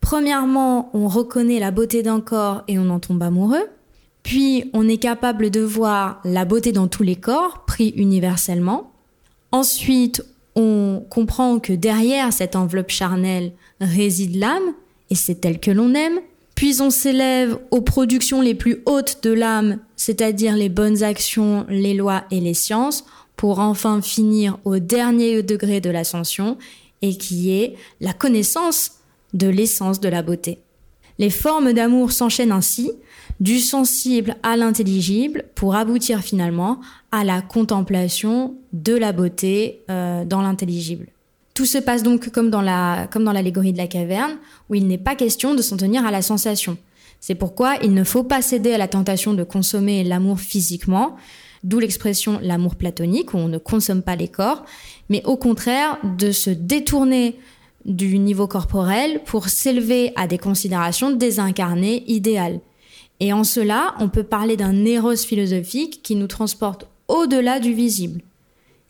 Premièrement, 0.00 0.88
on 0.94 1.08
reconnaît 1.08 1.60
la 1.60 1.70
beauté 1.70 2.02
d'un 2.02 2.22
corps 2.22 2.62
et 2.68 2.78
on 2.78 2.88
en 2.88 3.00
tombe 3.00 3.22
amoureux. 3.22 3.68
Puis, 4.22 4.70
on 4.72 4.88
est 4.88 4.96
capable 4.96 5.50
de 5.50 5.60
voir 5.60 6.22
la 6.24 6.46
beauté 6.46 6.72
dans 6.72 6.88
tous 6.88 7.02
les 7.02 7.16
corps, 7.16 7.66
pris 7.66 7.92
universellement. 7.96 8.92
Ensuite, 9.52 10.24
on 10.56 11.04
comprend 11.10 11.58
que 11.58 11.74
derrière 11.74 12.32
cette 12.32 12.56
enveloppe 12.56 12.90
charnelle 12.90 13.52
réside 13.82 14.36
l'âme, 14.36 14.72
et 15.10 15.14
c'est 15.14 15.44
elle 15.44 15.60
que 15.60 15.70
l'on 15.70 15.92
aime, 15.92 16.20
puis 16.54 16.80
on 16.80 16.90
s'élève 16.90 17.58
aux 17.70 17.80
productions 17.82 18.40
les 18.40 18.54
plus 18.54 18.82
hautes 18.86 19.22
de 19.22 19.32
l'âme, 19.32 19.78
c'est-à-dire 19.96 20.56
les 20.56 20.68
bonnes 20.70 21.02
actions, 21.02 21.66
les 21.68 21.94
lois 21.94 22.24
et 22.30 22.40
les 22.40 22.54
sciences, 22.54 23.04
pour 23.40 23.58
enfin 23.58 24.02
finir 24.02 24.58
au 24.66 24.78
dernier 24.78 25.42
degré 25.42 25.80
de 25.80 25.88
l'ascension, 25.88 26.58
et 27.00 27.16
qui 27.16 27.50
est 27.50 27.74
la 27.98 28.12
connaissance 28.12 28.98
de 29.32 29.48
l'essence 29.48 29.98
de 29.98 30.10
la 30.10 30.20
beauté. 30.20 30.58
Les 31.18 31.30
formes 31.30 31.72
d'amour 31.72 32.12
s'enchaînent 32.12 32.52
ainsi, 32.52 32.92
du 33.40 33.58
sensible 33.58 34.36
à 34.42 34.58
l'intelligible 34.58 35.46
pour 35.54 35.74
aboutir 35.74 36.20
finalement 36.20 36.80
à 37.12 37.24
la 37.24 37.40
contemplation 37.40 38.56
de 38.74 38.94
la 38.94 39.12
beauté 39.12 39.80
euh, 39.88 40.26
dans 40.26 40.42
l'intelligible. 40.42 41.06
Tout 41.54 41.64
se 41.64 41.78
passe 41.78 42.02
donc 42.02 42.30
dans 42.34 43.06
comme 43.10 43.24
dans 43.24 43.32
l'allégorie 43.32 43.72
de 43.72 43.78
la 43.78 43.86
caverne 43.86 44.36
où 44.68 44.74
il 44.74 44.86
n'est 44.86 44.98
pas 44.98 45.14
question 45.14 45.54
de 45.54 45.62
s'en 45.62 45.78
tenir 45.78 46.04
à 46.04 46.10
la 46.10 46.20
sensation. 46.20 46.76
C'est 47.20 47.36
pourquoi 47.36 47.76
il 47.82 47.94
ne 47.94 48.04
faut 48.04 48.22
pas 48.22 48.42
céder 48.42 48.74
à 48.74 48.78
la 48.78 48.88
tentation 48.88 49.32
de 49.32 49.44
consommer 49.44 50.04
l'amour 50.04 50.40
physiquement, 50.40 51.16
d'où 51.64 51.78
l'expression 51.78 52.38
l'amour 52.42 52.76
platonique 52.76 53.34
où 53.34 53.38
on 53.38 53.48
ne 53.48 53.58
consomme 53.58 54.02
pas 54.02 54.16
les 54.16 54.28
corps, 54.28 54.64
mais 55.08 55.22
au 55.24 55.36
contraire 55.36 55.98
de 56.18 56.32
se 56.32 56.50
détourner 56.50 57.36
du 57.84 58.18
niveau 58.18 58.46
corporel 58.46 59.22
pour 59.24 59.48
s'élever 59.48 60.12
à 60.16 60.26
des 60.26 60.38
considérations 60.38 61.10
désincarnées 61.10 62.04
idéales. 62.06 62.60
Et 63.20 63.32
en 63.32 63.44
cela, 63.44 63.94
on 64.00 64.08
peut 64.08 64.22
parler 64.22 64.56
d'un 64.56 64.84
éros 64.84 65.16
philosophique 65.16 66.00
qui 66.02 66.14
nous 66.14 66.26
transporte 66.26 66.86
au-delà 67.08 67.60
du 67.60 67.74
visible. 67.74 68.22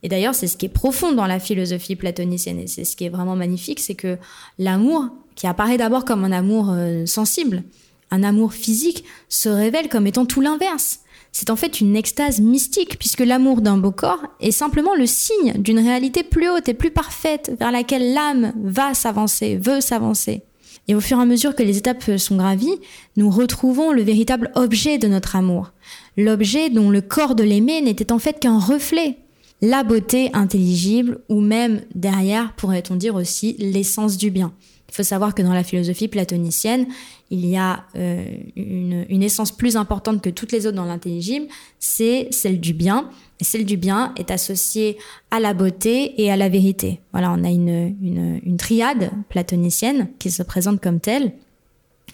Et 0.03 0.09
d'ailleurs, 0.09 0.35
c'est 0.35 0.47
ce 0.47 0.57
qui 0.57 0.67
est 0.67 0.71
profond 0.71 1.13
dans 1.13 1.27
la 1.27 1.41
philosophie 1.41 1.97
platonicienne, 1.97 2.59
et 2.59 2.67
c'est 2.67 2.85
ce 2.85 2.97
qui 2.97 3.05
est 3.05 3.11
vraiment 3.11 3.37
magnifique, 3.37 3.81
c'est 3.81 3.95
que 3.95 4.17
l'amour, 4.59 5.09
qui 5.35 5.47
apparaît 5.47 5.77
d'abord 5.77 6.05
comme 6.05 6.25
un 6.25 6.33
amour 6.33 6.71
euh, 6.71 7.05
sensible, 7.07 7.65
un 8.11 8.23
amour 8.23 8.55
physique, 8.55 9.05
se 9.29 9.49
révèle 9.49 9.89
comme 9.89 10.07
étant 10.07 10.25
tout 10.25 10.41
l'inverse. 10.41 11.01
C'est 11.33 11.51
en 11.51 11.57
fait 11.57 11.81
une 11.81 11.97
extase 11.97 12.41
mystique, 12.41 12.99
puisque 12.99 13.21
l'amour 13.21 13.61
d'un 13.61 13.77
beau 13.77 13.93
corps 13.93 14.25
est 14.41 14.51
simplement 14.51 14.95
le 14.95 15.07
signe 15.07 15.55
d'une 15.59 15.79
réalité 15.79 16.23
plus 16.23 16.49
haute 16.49 16.69
et 16.69 16.75
plus 16.75 16.91
parfaite 16.91 17.53
vers 17.59 17.71
laquelle 17.71 18.13
l'âme 18.13 18.53
va 18.63 18.95
s'avancer, 18.95 19.57
veut 19.57 19.81
s'avancer. 19.81 20.43
Et 20.89 20.95
au 20.95 21.01
fur 21.01 21.19
et 21.19 21.23
à 21.23 21.27
mesure 21.27 21.55
que 21.55 21.63
les 21.63 21.79
étapes 21.79 22.17
sont 22.17 22.37
gravies, 22.37 22.81
nous 23.17 23.31
retrouvons 23.31 23.93
le 23.93 24.03
véritable 24.03 24.51
objet 24.57 24.99
de 24.99 25.07
notre 25.07 25.37
amour. 25.37 25.73
L'objet 26.17 26.69
dont 26.69 26.91
le 26.91 27.01
corps 27.01 27.37
de 27.37 27.45
l'aimé 27.45 27.81
n'était 27.81 28.13
en 28.13 28.19
fait 28.19 28.41
qu'un 28.41 28.59
reflet. 28.59 29.19
La 29.63 29.85
beauté 29.85 30.31
intelligible, 30.33 31.21
ou 31.29 31.41
même 31.41 31.83
derrière, 31.95 32.55
pourrait-on 32.55 32.97
dire 32.97 33.15
aussi, 33.15 33.55
l'essence 33.59 34.17
du 34.17 34.31
bien. 34.31 34.53
Il 34.91 34.95
faut 34.95 35.05
savoir 35.05 35.37
que 35.37 35.43
dans 35.43 35.53
la 35.53 35.63
philosophie 35.63 36.09
platonicienne, 36.09 36.87
il 37.31 37.47
y 37.47 37.57
a 37.57 37.85
euh, 37.95 38.25
une, 38.57 39.07
une, 39.09 39.23
essence 39.23 39.53
plus 39.53 39.77
importante 39.77 40.21
que 40.21 40.31
toutes 40.31 40.51
les 40.51 40.67
autres 40.67 40.77
dans 40.77 40.85
l'intelligible, 40.85 41.47
c'est 41.79 42.27
celle 42.33 42.59
du 42.59 42.75
bien. 42.75 43.09
Et 43.41 43.45
celle 43.45 43.65
du 43.65 43.77
bien 43.77 44.13
est 44.19 44.33
associée 44.33 44.99
à 45.31 45.39
la 45.39 45.55
beauté 45.55 46.21
et 46.21 46.31
à 46.31 46.37
la 46.37 46.49
vérité. 46.49 47.01
Voilà, 47.13 47.31
on 47.31 47.45
a 47.45 47.51
une, 47.51 47.95
une, 48.03 48.41
une 48.45 48.57
triade 48.57 49.13
platonicienne 49.29 50.09
qui 50.19 50.31
se 50.33 50.43
présente 50.43 50.81
comme 50.81 50.99
telle. 50.99 51.33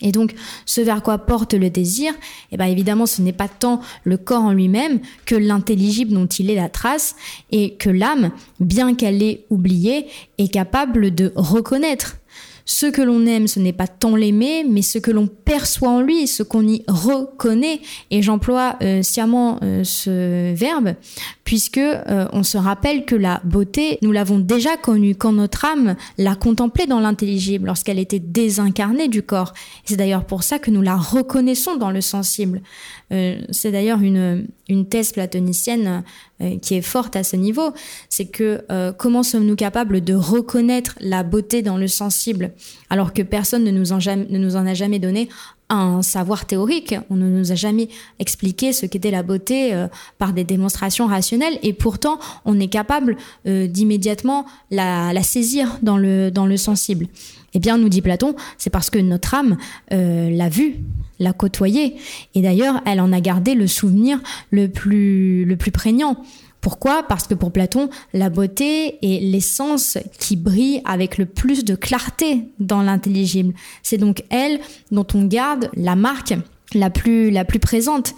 Et 0.03 0.13
donc, 0.13 0.35
ce 0.67 0.81
vers 0.83 1.03
quoi 1.03 1.19
porte 1.19 1.55
le 1.55 1.71
désir, 1.71 2.13
eh 2.53 2.57
ben 2.57 2.67
évidemment, 2.67 3.07
ce 3.07 3.23
n'est 3.23 3.33
pas 3.33 3.49
tant 3.49 3.81
le 4.05 4.19
corps 4.19 4.43
en 4.43 4.53
lui-même 4.53 5.01
que 5.25 5.35
l'intelligible 5.35 6.13
dont 6.13 6.27
il 6.27 6.51
est 6.51 6.57
la 6.57 6.69
trace, 6.69 7.17
et 7.51 7.75
que 7.75 7.89
l'âme, 7.89 8.31
bien 8.61 8.95
qu'elle 8.95 9.23
ait 9.23 9.47
oublié, 9.49 10.07
est 10.39 10.53
capable 10.53 11.15
de 11.15 11.33
reconnaître 11.35 12.19
ce 12.67 12.87
que 12.87 13.01
l'on 13.01 13.25
aime, 13.27 13.47
ce 13.47 13.61
n'est 13.61 13.73
pas 13.73 13.87
tant 13.87 14.17
l'aimer, 14.17 14.65
mais 14.69 14.83
ce 14.83 14.99
que 14.99 15.13
l'on 15.13 15.29
perçoit 15.29 15.89
en 15.89 16.01
lui, 16.01 16.27
ce 16.27 16.43
qu'on 16.43 16.67
y 16.67 16.83
reconnaît. 16.89 17.81
Et 18.11 18.23
j'emploie 18.23 18.77
euh, 18.83 19.03
sciemment 19.03 19.61
euh, 19.63 19.85
ce 19.85 20.53
verbe, 20.53 20.95
puisque 21.47 21.79
euh, 21.79 22.29
on 22.33 22.43
se 22.43 22.59
rappelle 22.59 23.07
que 23.07 23.15
la 23.15 23.41
beauté, 23.45 23.99
nous 24.03 24.13
l'avons 24.13 24.39
déjà 24.39 24.77
connue 24.77 25.15
quand 25.15 25.33
notre 25.33 25.65
âme 25.65 25.97
l'a 26.19 26.35
contemplée 26.35 26.87
dans 26.87 27.01
l'intelligible, 27.01 27.69
lorsqu'elle 27.69 27.99
était 27.99 28.19
désincarnée 28.19 29.09
du 29.09 29.23
corps. 29.23 29.55
C'est 29.85 29.97
d'ailleurs 29.97 30.27
pour 30.27 30.43
ça 30.43 30.59
que 30.59 30.71
nous 30.71 30.83
la 30.83 30.97
reconnaissons 30.97 31.77
dans 31.77 31.91
le 31.91 32.03
sensible. 32.03 32.61
C'est 33.09 33.71
d'ailleurs 33.71 34.01
une, 34.01 34.49
une 34.69 34.89
thèse 34.89 35.13
platonicienne 35.13 36.03
euh, 36.43 36.59
qui 36.59 36.75
est 36.75 36.83
forte 36.83 37.17
à 37.17 37.25
ce 37.25 37.35
niveau, 37.35 37.73
c'est 38.11 38.27
que 38.27 38.63
euh, 38.71 38.93
comment 38.93 39.23
sommes-nous 39.23 39.57
capables 39.57 40.03
de 40.03 40.13
reconnaître 40.13 40.95
la 41.01 41.23
beauté 41.23 41.63
dans 41.63 41.79
le 41.79 41.89
sensible 41.89 42.53
alors 42.91 43.15
que 43.15 43.23
personne 43.23 43.65
ne 43.65 43.71
nous 43.71 43.93
en, 43.93 43.99
ne 43.99 44.39
nous 44.39 44.57
en 44.57 44.67
a 44.67 44.75
jamais 44.75 44.99
donné 44.99 45.31
un 45.69 46.03
savoir 46.03 46.47
théorique, 46.47 46.95
on 47.11 47.17
ne 47.17 47.29
nous 47.29 47.53
a 47.53 47.55
jamais 47.55 47.89
expliqué 48.19 48.73
ce 48.73 48.87
qu'était 48.87 49.11
la 49.11 49.23
beauté 49.23 49.75
euh, 49.75 49.89
par 50.19 50.33
des 50.33 50.45
démonstrations 50.45 51.07
rationnelles 51.07 51.59
et 51.63 51.73
pourtant 51.73 52.19
on 52.45 52.59
est 52.61 52.69
capable 52.69 53.17
d'immédiatement 53.45 54.47
la, 54.71 55.23
saisir 55.23 55.79
dans 55.83 55.99
le, 55.99 56.31
dans 56.31 56.47
le 56.47 56.57
sensible. 56.57 57.07
Eh 57.55 57.59
bien, 57.59 57.79
nous 57.79 57.89
dit 57.89 58.03
Platon, 58.03 58.35
c'est 58.59 58.71
parce 58.71 58.91
que 58.91 58.99
notre 58.99 59.35
âme 59.35 59.57
l'a 59.91 60.49
vue, 60.49 60.77
l'a 61.19 61.33
côtoyé. 61.33 61.97
Et 62.35 62.43
d'ailleurs, 62.43 62.81
elle 62.85 63.01
en 63.01 63.13
a 63.13 63.21
gardé 63.21 63.55
le 63.55 63.67
souvenir 63.67 64.21
le 64.51 64.69
plus, 64.69 65.45
le 65.45 65.57
plus 65.57 65.71
prégnant. 65.71 66.17
Pourquoi? 66.67 67.05
Parce 67.05 67.29
que 67.29 67.35
pour 67.35 67.53
Platon, 67.53 67.91
la 68.13 68.29
beauté 68.29 68.99
est 69.01 69.23
l'essence 69.23 69.99
qui 70.19 70.35
brille 70.35 70.83
avec 70.85 71.17
le 71.17 71.25
plus 71.25 71.65
de 71.65 71.77
clarté 71.77 72.41
dans 72.59 72.83
l'intelligible. 72.83 73.55
C'est 73.85 73.99
donc 73.99 74.25
elle 74.31 74.59
dont 74.91 75.07
on 75.15 75.27
garde 75.27 75.71
la 75.77 75.95
marque 75.95 76.35
la 76.75 76.91
plus, 76.91 77.33
présente. 77.61 78.15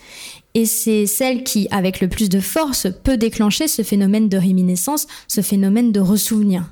Et 0.54 0.64
c'est 0.64 1.04
celle 1.04 1.44
qui, 1.44 1.68
avec 1.70 2.00
le 2.00 2.08
plus 2.08 2.30
de 2.30 2.40
force, 2.40 2.86
peut 3.04 3.18
déclencher 3.18 3.68
ce 3.68 3.82
phénomène 3.82 4.30
de 4.30 4.38
réminiscence, 4.38 5.08
ce 5.26 5.42
phénomène 5.42 5.92
de 5.92 6.00
ressouvenir. 6.00 6.70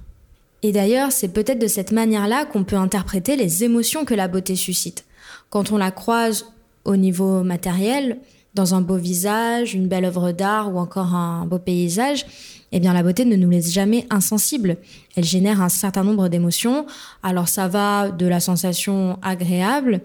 Et 0.63 0.73
d'ailleurs, 0.73 1.13
c'est 1.13 1.29
peut-être 1.29 1.59
de 1.59 1.67
cette 1.67 1.93
manière-là 1.93 2.47
qu'on 2.47 2.65
peut 2.65 2.77
interpréter 2.77 3.37
les 3.37 3.65
émotions 3.65 4.07
que 4.07 4.15
la 4.15 4.29
beauté 4.29 4.57
suscite. 4.57 5.05
Quand 5.51 5.73
on 5.73 5.77
la 5.77 5.91
croise 5.91 6.47
au 6.87 6.97
niveau 6.97 7.43
matériel, 7.43 8.17
dans 8.57 8.75
un 8.75 8.81
beau 8.81 8.97
visage, 8.97 9.75
une 9.75 9.87
belle 9.87 10.07
œuvre 10.07 10.33
d'art 10.33 10.75
ou 10.75 10.79
encore 10.79 11.15
un 11.15 11.47
beau 11.47 11.59
paysage, 11.59 12.27
eh 12.73 12.81
bien 12.81 12.93
la 12.93 13.05
beauté 13.05 13.25
ne 13.25 13.37
nous 13.37 13.51
laisse 13.51 13.71
jamais 13.71 14.07
insensibles. 14.11 14.79
Elle 15.15 15.25
génère 15.25 15.63
un 15.63 15.69
certain 15.69 16.03
nombre 16.03 16.29
d'émotions. 16.29 16.87
Alors 17.23 17.47
ça 17.47 17.69
va 17.69 18.11
de 18.11 18.27
la 18.27 18.41
sensation 18.41 19.19
agréable 19.23 20.01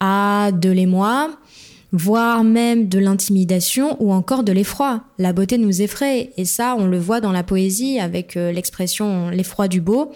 à 0.00 0.50
de 0.52 0.70
l'émoi, 0.70 1.30
voire 1.92 2.42
même 2.42 2.88
de 2.88 2.98
l'intimidation 2.98 3.96
ou 4.00 4.12
encore 4.12 4.42
de 4.42 4.50
l'effroi. 4.50 5.04
La 5.18 5.32
beauté 5.32 5.58
nous 5.58 5.80
effraie, 5.80 6.30
et 6.36 6.44
ça, 6.44 6.74
on 6.76 6.86
le 6.86 6.98
voit 6.98 7.20
dans 7.20 7.30
la 7.30 7.44
poésie 7.44 8.00
avec 8.00 8.36
euh, 8.36 8.50
l'expression 8.50 9.28
l'effroi 9.28 9.68
du 9.68 9.80
beau, 9.80 10.10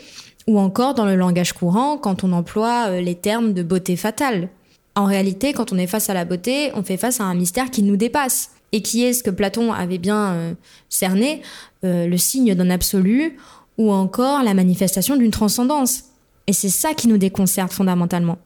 ou 0.48 0.58
encore 0.58 0.94
dans 0.94 1.04
le 1.04 1.14
langage 1.16 1.52
courant 1.52 1.98
quand 1.98 2.24
on 2.24 2.32
emploie 2.32 2.86
euh, 2.88 3.00
les 3.00 3.14
termes 3.14 3.52
de 3.52 3.62
beauté 3.62 3.94
fatale. 3.94 4.48
En 4.96 5.04
réalité, 5.04 5.52
quand 5.52 5.72
on 5.72 5.78
est 5.78 5.86
face 5.86 6.10
à 6.10 6.14
la 6.14 6.24
beauté, 6.24 6.72
on 6.74 6.82
fait 6.82 6.96
face 6.96 7.20
à 7.20 7.24
un 7.24 7.34
mystère 7.34 7.70
qui 7.70 7.82
nous 7.82 7.96
dépasse, 7.96 8.50
et 8.72 8.82
qui 8.82 9.04
est 9.04 9.12
ce 9.12 9.22
que 9.22 9.30
Platon 9.30 9.72
avait 9.72 9.98
bien 9.98 10.32
euh, 10.32 10.54
cerné, 10.88 11.40
le 11.82 12.16
signe 12.16 12.56
d'un 12.56 12.68
absolu, 12.68 13.36
ou 13.78 13.92
encore 13.92 14.42
la 14.42 14.54
manifestation 14.54 15.14
d'une 15.14 15.30
transcendance. 15.30 16.04
Et 16.46 16.52
c'est 16.52 16.68
ça 16.68 16.94
qui 16.94 17.08
nous 17.08 17.18
déconcerte 17.18 17.72
fondamentalement. 17.72 18.38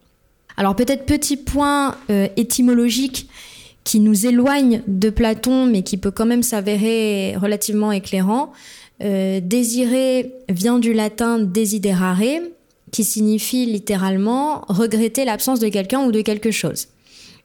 Alors 0.57 0.75
peut-être 0.75 1.05
petit 1.05 1.37
point 1.37 1.95
euh, 2.09 2.27
étymologique 2.35 3.29
qui 3.83 3.99
nous 3.99 4.25
éloigne 4.27 4.83
de 4.87 5.09
Platon, 5.09 5.65
mais 5.65 5.81
qui 5.81 5.97
peut 5.97 6.11
quand 6.11 6.25
même 6.25 6.43
s'avérer 6.43 7.35
relativement 7.35 7.91
éclairant. 7.91 8.51
Euh, 9.01 9.39
désirer 9.41 10.33
vient 10.49 10.77
du 10.77 10.93
latin 10.93 11.39
desiderare, 11.39 12.21
qui 12.91 13.03
signifie 13.03 13.65
littéralement 13.65 14.65
regretter 14.67 15.25
l'absence 15.25 15.59
de 15.59 15.69
quelqu'un 15.69 16.03
ou 16.03 16.11
de 16.11 16.21
quelque 16.21 16.51
chose. 16.51 16.87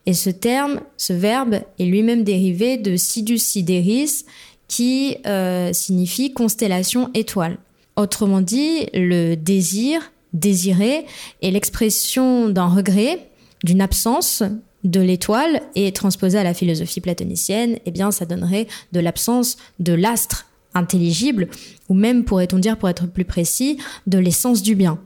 Et 0.07 0.15
ce 0.15 0.31
terme, 0.31 0.81
ce 0.97 1.13
verbe, 1.13 1.61
est 1.79 1.85
lui-même 1.85 2.25
dérivé 2.25 2.77
de 2.77 2.97
sidus 2.97 3.39
sideris, 3.39 4.25
qui 4.69 5.17
euh, 5.27 5.73
signifie 5.73 6.33
constellation 6.33 7.11
étoile. 7.15 7.59
Autrement 7.97 8.41
dit, 8.41 8.89
le 8.95 9.35
désir 9.37 10.13
désirer 10.33 11.07
et 11.41 11.51
l'expression 11.51 12.49
d'un 12.49 12.67
regret, 12.67 13.31
d'une 13.65 13.81
absence 13.81 14.43
de 14.85 15.01
l'étoile 15.01 15.63
et 15.75 15.93
transposée 15.93 16.39
à 16.39 16.45
la 16.45 16.55
philosophie 16.55 17.01
platonicienne, 17.01 17.79
eh 17.87 17.91
bien, 17.91 18.11
ça 18.11 18.27
donnerait 18.27 18.67
de 18.93 19.01
l'absence 19.01 19.57
de 19.81 19.93
l'astre 19.93 20.47
intelligible, 20.75 21.49
ou 21.89 21.95
même, 21.95 22.25
pourrait-on 22.25 22.59
dire, 22.59 22.77
pour 22.77 22.89
être 22.89 23.07
plus 23.07 23.25
précis, 23.25 23.79
de 24.07 24.19
l'essence 24.19 24.63
du 24.63 24.75
bien. 24.75 24.99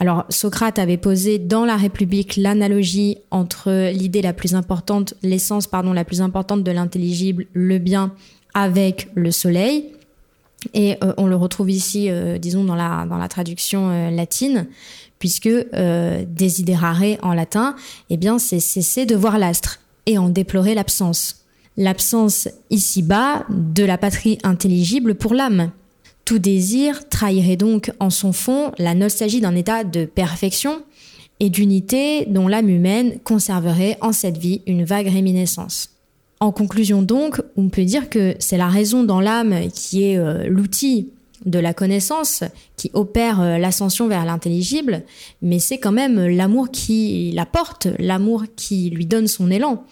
Alors, 0.00 0.24
Socrate 0.30 0.78
avait 0.78 0.96
posé 0.96 1.38
dans 1.38 1.66
la 1.66 1.76
République 1.76 2.36
l'analogie 2.36 3.18
entre 3.30 3.90
l'idée 3.92 4.22
la 4.22 4.32
plus 4.32 4.54
importante, 4.54 5.12
l'essence, 5.22 5.66
pardon, 5.66 5.92
la 5.92 6.06
plus 6.06 6.22
importante 6.22 6.64
de 6.64 6.70
l'intelligible, 6.70 7.46
le 7.52 7.78
bien, 7.78 8.14
avec 8.54 9.10
le 9.14 9.30
soleil. 9.30 9.92
Et 10.72 10.96
euh, 11.04 11.12
on 11.18 11.26
le 11.26 11.36
retrouve 11.36 11.70
ici, 11.70 12.08
euh, 12.08 12.38
disons, 12.38 12.64
dans 12.64 12.74
la, 12.74 13.06
dans 13.10 13.18
la 13.18 13.28
traduction 13.28 13.90
euh, 13.90 14.10
latine, 14.10 14.68
puisque 15.18 15.50
desiderare 15.50 17.18
en 17.20 17.34
latin, 17.34 17.76
eh 18.08 18.16
bien, 18.16 18.38
c'est 18.38 18.58
cesser 18.58 19.04
de 19.04 19.14
voir 19.14 19.38
l'astre 19.38 19.80
et 20.06 20.16
en 20.16 20.30
déplorer 20.30 20.74
l'absence. 20.74 21.44
L'absence 21.76 22.48
ici-bas 22.70 23.44
de 23.50 23.84
la 23.84 23.98
patrie 23.98 24.38
intelligible 24.44 25.14
pour 25.14 25.34
l'âme. 25.34 25.72
Tout 26.30 26.38
désir 26.38 27.08
trahirait 27.08 27.56
donc 27.56 27.90
en 27.98 28.08
son 28.08 28.32
fond 28.32 28.70
la 28.78 28.94
nostalgie 28.94 29.40
d'un 29.40 29.56
état 29.56 29.82
de 29.82 30.04
perfection 30.04 30.80
et 31.40 31.50
d'unité 31.50 32.24
dont 32.26 32.46
l'âme 32.46 32.68
humaine 32.68 33.18
conserverait 33.24 33.98
en 34.00 34.12
cette 34.12 34.38
vie 34.38 34.62
une 34.68 34.84
vague 34.84 35.08
réminiscence. 35.08 35.90
En 36.38 36.52
conclusion 36.52 37.02
donc, 37.02 37.42
on 37.56 37.68
peut 37.68 37.84
dire 37.84 38.08
que 38.08 38.36
c'est 38.38 38.56
la 38.56 38.68
raison 38.68 39.02
dans 39.02 39.20
l'âme 39.20 39.70
qui 39.74 40.04
est 40.04 40.18
euh, 40.18 40.46
l'outil 40.46 41.08
de 41.46 41.58
la 41.58 41.74
connaissance 41.74 42.44
qui 42.76 42.92
opère 42.94 43.40
euh, 43.40 43.58
l'ascension 43.58 44.06
vers 44.06 44.24
l'intelligible, 44.24 45.02
mais 45.42 45.58
c'est 45.58 45.78
quand 45.78 45.90
même 45.90 46.28
l'amour 46.28 46.70
qui 46.70 47.32
la 47.34 47.44
porte, 47.44 47.88
l'amour 47.98 48.44
qui 48.54 48.88
lui 48.90 49.04
donne 49.04 49.26
son 49.26 49.50
élan. 49.50 49.84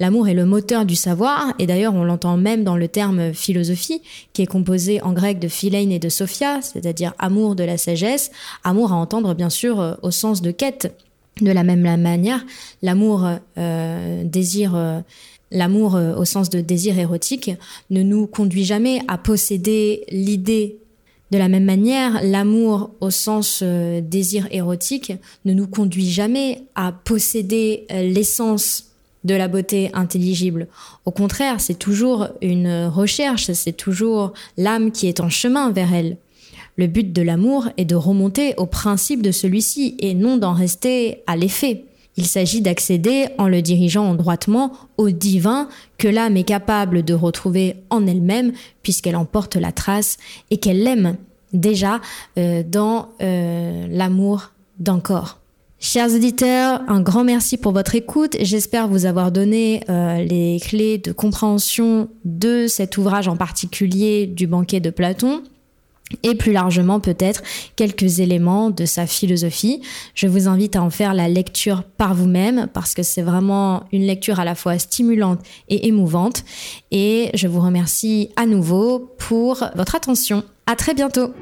L'amour 0.00 0.26
est 0.28 0.34
le 0.34 0.44
moteur 0.44 0.84
du 0.84 0.96
savoir, 0.96 1.54
et 1.60 1.66
d'ailleurs 1.66 1.94
on 1.94 2.02
l'entend 2.02 2.36
même 2.36 2.64
dans 2.64 2.76
le 2.76 2.88
terme 2.88 3.32
philosophie, 3.32 4.02
qui 4.32 4.42
est 4.42 4.46
composé 4.46 5.00
en 5.02 5.12
grec 5.12 5.38
de 5.38 5.46
philein 5.46 5.90
et 5.90 6.00
de 6.00 6.08
sophia, 6.08 6.60
c'est-à-dire 6.62 7.14
amour 7.18 7.54
de 7.54 7.62
la 7.62 7.78
sagesse, 7.78 8.32
amour 8.64 8.92
à 8.92 8.96
entendre 8.96 9.34
bien 9.34 9.50
sûr 9.50 9.78
euh, 9.78 9.94
au 10.02 10.10
sens 10.10 10.42
de 10.42 10.50
quête. 10.50 10.92
De 11.40 11.52
la 11.52 11.62
même 11.62 11.80
manière, 11.80 12.44
l'amour 12.82 13.24
L'amour 15.52 15.96
euh, 15.96 16.14
au 16.14 16.24
sens 16.24 16.48
de 16.48 16.60
désir 16.60 16.98
érotique 16.98 17.50
ne 17.90 18.02
nous 18.02 18.26
conduit 18.26 18.64
jamais 18.64 19.00
à 19.08 19.18
posséder 19.18 20.04
l'idée. 20.10 20.78
De 21.32 21.38
la 21.38 21.48
même 21.48 21.64
manière, 21.64 22.20
l'amour 22.22 22.90
au 23.00 23.10
sens 23.10 23.60
euh, 23.62 24.00
désir 24.00 24.46
érotique 24.52 25.12
ne 25.44 25.52
nous 25.52 25.66
conduit 25.66 26.08
jamais 26.08 26.62
à 26.74 26.92
posséder 26.92 27.86
euh, 27.90 28.02
l'essence 28.02 28.89
de 29.24 29.34
la 29.34 29.48
beauté 29.48 29.90
intelligible. 29.92 30.68
Au 31.04 31.10
contraire, 31.10 31.60
c'est 31.60 31.78
toujours 31.78 32.28
une 32.40 32.86
recherche, 32.86 33.50
c'est 33.52 33.76
toujours 33.76 34.32
l'âme 34.56 34.92
qui 34.92 35.08
est 35.08 35.20
en 35.20 35.28
chemin 35.28 35.70
vers 35.70 35.92
elle. 35.94 36.16
Le 36.76 36.86
but 36.86 37.12
de 37.12 37.22
l'amour 37.22 37.68
est 37.76 37.84
de 37.84 37.94
remonter 37.94 38.54
au 38.56 38.66
principe 38.66 39.22
de 39.22 39.32
celui-ci 39.32 39.96
et 39.98 40.14
non 40.14 40.36
d'en 40.36 40.54
rester 40.54 41.22
à 41.26 41.36
l'effet. 41.36 41.84
Il 42.16 42.26
s'agit 42.26 42.60
d'accéder, 42.60 43.26
en 43.38 43.48
le 43.48 43.62
dirigeant 43.62 44.14
droitement, 44.14 44.72
au 44.96 45.10
divin 45.10 45.68
que 45.98 46.08
l'âme 46.08 46.36
est 46.36 46.44
capable 46.44 47.02
de 47.02 47.14
retrouver 47.14 47.76
en 47.90 48.06
elle-même, 48.06 48.52
puisqu'elle 48.82 49.16
en 49.16 49.24
porte 49.24 49.56
la 49.56 49.72
trace 49.72 50.16
et 50.50 50.56
qu'elle 50.56 50.82
l'aime 50.82 51.16
déjà 51.52 52.00
euh, 52.38 52.62
dans 52.62 53.08
euh, 53.22 53.86
l'amour 53.88 54.52
d'un 54.78 55.00
corps. 55.00 55.39
Chers 55.82 56.14
auditeurs, 56.14 56.82
un 56.88 57.00
grand 57.00 57.24
merci 57.24 57.56
pour 57.56 57.72
votre 57.72 57.94
écoute. 57.94 58.36
J'espère 58.38 58.86
vous 58.86 59.06
avoir 59.06 59.32
donné 59.32 59.82
euh, 59.88 60.22
les 60.22 60.60
clés 60.60 60.98
de 60.98 61.10
compréhension 61.10 62.10
de 62.26 62.66
cet 62.66 62.98
ouvrage 62.98 63.28
en 63.28 63.36
particulier 63.36 64.26
du 64.26 64.46
banquet 64.46 64.80
de 64.80 64.90
Platon 64.90 65.42
et 66.22 66.34
plus 66.34 66.52
largement 66.52 67.00
peut-être 67.00 67.42
quelques 67.76 68.20
éléments 68.20 68.68
de 68.68 68.84
sa 68.84 69.06
philosophie. 69.06 69.80
Je 70.14 70.26
vous 70.26 70.48
invite 70.48 70.76
à 70.76 70.82
en 70.82 70.90
faire 70.90 71.14
la 71.14 71.30
lecture 71.30 71.82
par 71.84 72.14
vous-même 72.14 72.68
parce 72.74 72.92
que 72.92 73.02
c'est 73.02 73.22
vraiment 73.22 73.84
une 73.90 74.02
lecture 74.02 74.38
à 74.38 74.44
la 74.44 74.54
fois 74.54 74.78
stimulante 74.78 75.40
et 75.70 75.88
émouvante. 75.88 76.44
Et 76.90 77.30
je 77.32 77.48
vous 77.48 77.60
remercie 77.60 78.28
à 78.36 78.44
nouveau 78.44 79.14
pour 79.16 79.64
votre 79.76 79.94
attention. 79.94 80.44
À 80.66 80.76
très 80.76 80.92
bientôt. 80.92 81.32